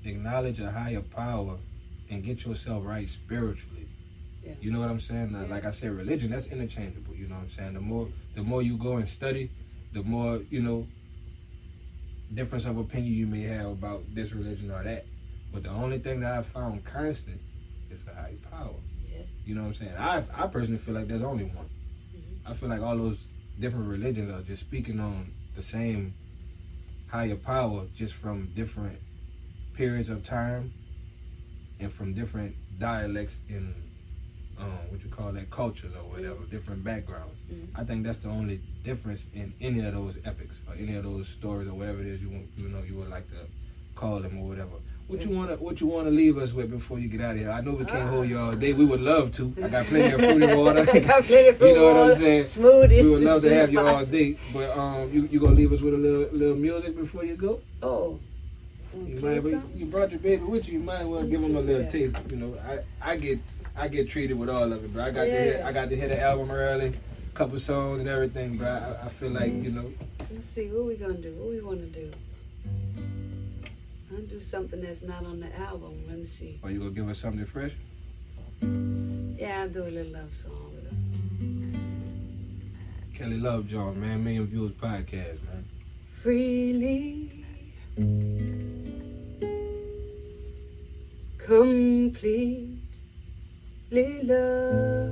[0.04, 1.58] acknowledge a higher power
[2.10, 3.88] and get yourself right spiritually.
[4.44, 4.52] Yeah.
[4.60, 5.32] You know what I'm saying?
[5.32, 5.48] Now, Yeah.
[5.48, 7.14] Like I said, religion that's interchangeable.
[7.14, 7.74] You know what I'm saying?
[7.74, 9.50] The more the more you go and study,
[9.92, 10.86] the more you know
[12.34, 15.06] difference of opinion you may have about this religion or that.
[15.52, 17.40] But the only thing that I found constant
[17.90, 18.74] is a higher power.
[19.10, 19.22] Yeah.
[19.46, 19.94] You know what I'm saying?
[19.96, 21.68] I I personally feel like there's only one.
[22.14, 22.50] Mhm.
[22.50, 23.24] I feel like all those
[23.58, 26.14] different religions are just speaking on the same
[27.08, 28.98] higher power, just from different
[29.74, 30.72] periods of time
[31.80, 33.74] and from different dialects in
[34.60, 37.38] um, what you call that cultures or whatever, different backgrounds.
[37.52, 37.68] Mhm.
[37.74, 41.28] I think that's the only difference in any of those epics or any of those
[41.28, 43.46] stories or whatever it is you want, you know you would like to
[43.94, 44.76] call them or whatever.
[45.08, 47.50] What you wanna what you wanna leave us with before you get out of here?
[47.50, 48.74] I know we can't hold you all day.
[48.74, 49.54] We would love to.
[49.64, 50.80] I got plenty of fruity water.
[50.82, 52.42] I got plenty of you know what I'm saying?
[52.44, 53.02] Smoothies.
[53.04, 54.36] We would love to have you all day.
[54.52, 57.60] But um you you gonna leave us with a little little music before you go?
[57.82, 58.18] Oh.
[59.06, 59.44] You, might,
[59.76, 60.78] you brought your baby with you.
[60.78, 62.16] You might as well give him a little taste.
[62.30, 63.38] You know, I, I get
[63.78, 65.04] I get treated with all of it, bro.
[65.04, 66.94] I got to hear I got to hear the album early,
[67.32, 68.68] couple songs and everything, bro.
[68.68, 69.64] I, I feel like mm-hmm.
[69.64, 69.92] you know
[70.30, 71.32] Let's see what we gonna do.
[71.34, 72.10] What we wanna do?
[74.12, 76.04] I'll do something that's not on the album.
[76.08, 76.58] Let me see.
[76.64, 77.74] Are you gonna give us something fresh?
[78.60, 80.96] Yeah, I'll do a little love song with her.
[83.16, 85.64] Kelly Love Jones, man, Million Viewz Podcast, man.
[86.20, 87.44] freely,
[91.38, 92.77] completely
[93.90, 95.08] loving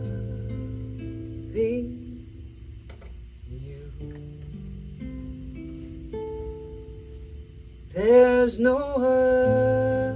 [3.49, 3.93] you.
[7.95, 10.13] There's no other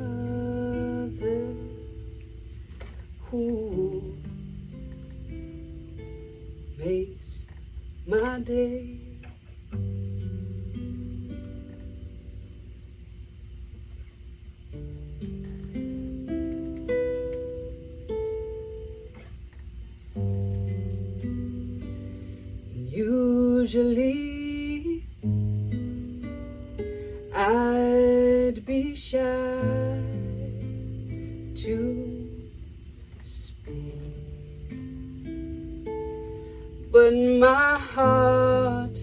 [3.30, 4.16] who
[6.78, 7.44] makes
[8.06, 8.99] my day.
[23.60, 25.04] Usually,
[27.34, 30.00] I'd be shy
[31.56, 32.42] to
[33.22, 34.72] speak,
[36.90, 38.98] but my heart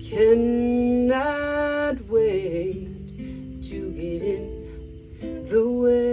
[0.00, 3.18] cannot wait
[3.68, 6.05] to get in the way.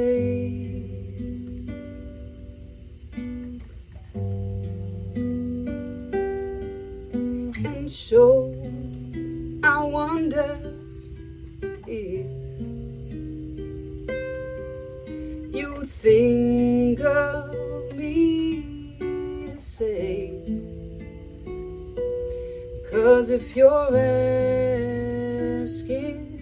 [16.04, 20.34] think of me and say,
[22.92, 23.96] Cause if you're
[25.64, 26.33] asking,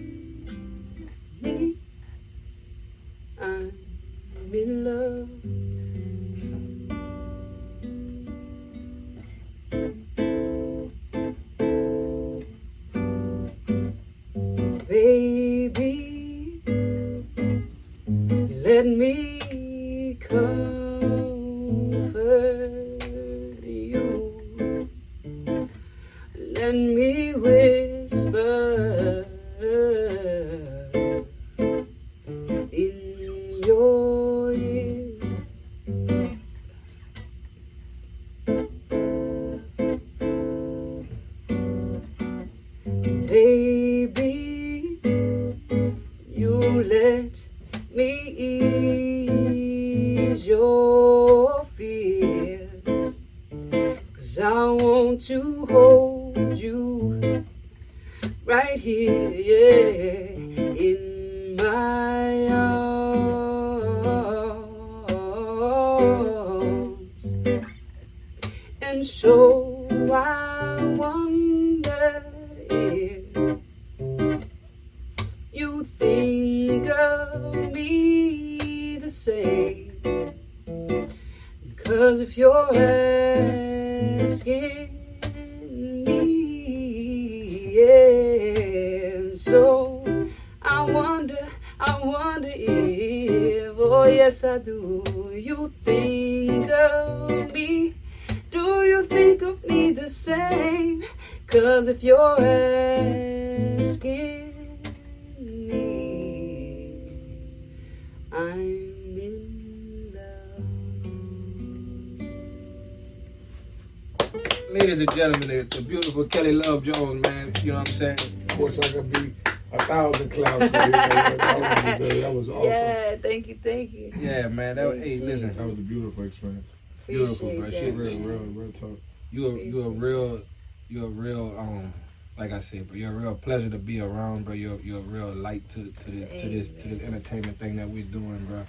[114.72, 117.52] Ladies and gentlemen, the, the beautiful Kelly Love Jones, man.
[117.62, 118.18] You know what I'm saying?
[118.48, 119.34] Of course, I could be
[119.70, 120.70] a thousand clouds.
[120.72, 122.62] That, that was, that was awesome.
[122.70, 124.12] Yeah, thank you, thank you.
[124.18, 124.76] Yeah, man.
[124.76, 126.66] That was, hey, listen, That was a beautiful experience.
[127.06, 128.04] Beautiful, Appreciate bro.
[128.04, 128.98] that, She Real, real, real talk.
[129.30, 130.42] you a you a real
[130.88, 131.92] you a real um
[132.38, 132.96] like I said, bro.
[132.96, 134.54] You're a real pleasure to be around, bro.
[134.54, 137.88] You're you're a real light to to the, to this to this entertainment thing that
[137.90, 138.64] we're doing, bro.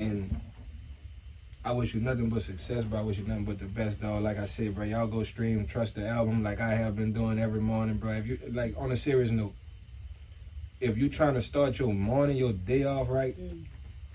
[0.00, 0.40] And
[1.64, 2.98] I wish you nothing but success, bro.
[2.98, 4.22] I wish you nothing but the best, dog.
[4.22, 7.38] Like I said, bro, y'all go stream, trust the album, like I have been doing
[7.38, 8.12] every morning, bro.
[8.12, 9.54] If you like on a serious note,
[10.80, 13.64] if you trying to start your morning, your day off right, Mm.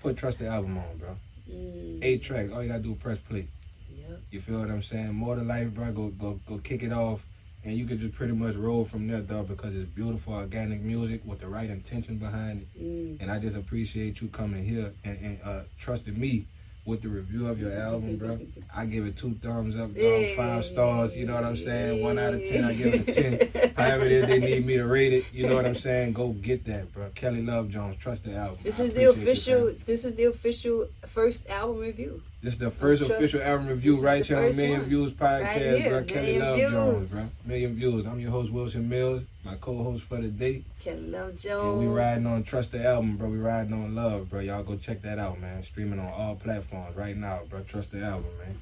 [0.00, 1.16] put trust the album on, bro.
[1.50, 3.48] Mm, Eight tracks, all you gotta do is press play.
[3.92, 4.20] yep.
[4.30, 5.12] You feel what I'm saying?
[5.12, 5.90] More to life, bro.
[5.92, 7.26] Go go go kick it off.
[7.62, 11.20] And you could just pretty much roll from there, dog, because it's beautiful organic music
[11.26, 12.82] with the right intention behind it.
[12.82, 13.20] Mm.
[13.20, 16.46] And I just appreciate you coming here and, and uh, trusting me
[16.84, 18.38] with the review of your album, bro.
[18.74, 21.16] I give it two thumbs up, dog, um, five stars.
[21.16, 22.02] You know what I'm saying?
[22.02, 23.72] One out of ten, I give it a ten.
[23.76, 25.24] However it is they need me to rate it.
[25.32, 26.14] You know what I'm saying?
[26.14, 27.10] Go get that, bro.
[27.14, 28.58] Kelly Love Jones, trust the album.
[28.62, 29.74] This is the official.
[29.86, 32.22] This is the official first album review.
[32.42, 34.88] This is the first official album review right the here on first Million one.
[34.88, 36.04] Views podcast, Right bro.
[36.04, 36.72] Kelly Love Views.
[36.72, 37.22] Jones, bro.
[37.52, 38.06] Million Viewz.
[38.10, 40.64] I'm your host, Wilson Millz, my co-host for the day.
[40.80, 41.64] Kelly Love Jones.
[41.66, 43.28] And we riding on Trust the Album, bro.
[43.28, 44.40] We riding on Love, bro.
[44.40, 45.62] Y'all go check that out, man.
[45.64, 47.60] Streaming on all platforms right now, bro.
[47.60, 48.58] Trust the Album, man.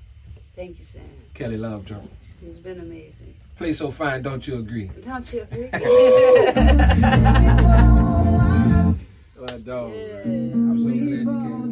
[0.56, 1.02] Thank you, Sam.
[1.34, 2.10] Kelly Love Jones.
[2.44, 3.32] It's been amazing.
[3.56, 4.90] Play so fine, don't you agree?
[5.04, 5.68] Don't you agree?
[9.40, 10.52] My dog, man.
[10.52, 11.67] I'm so glad you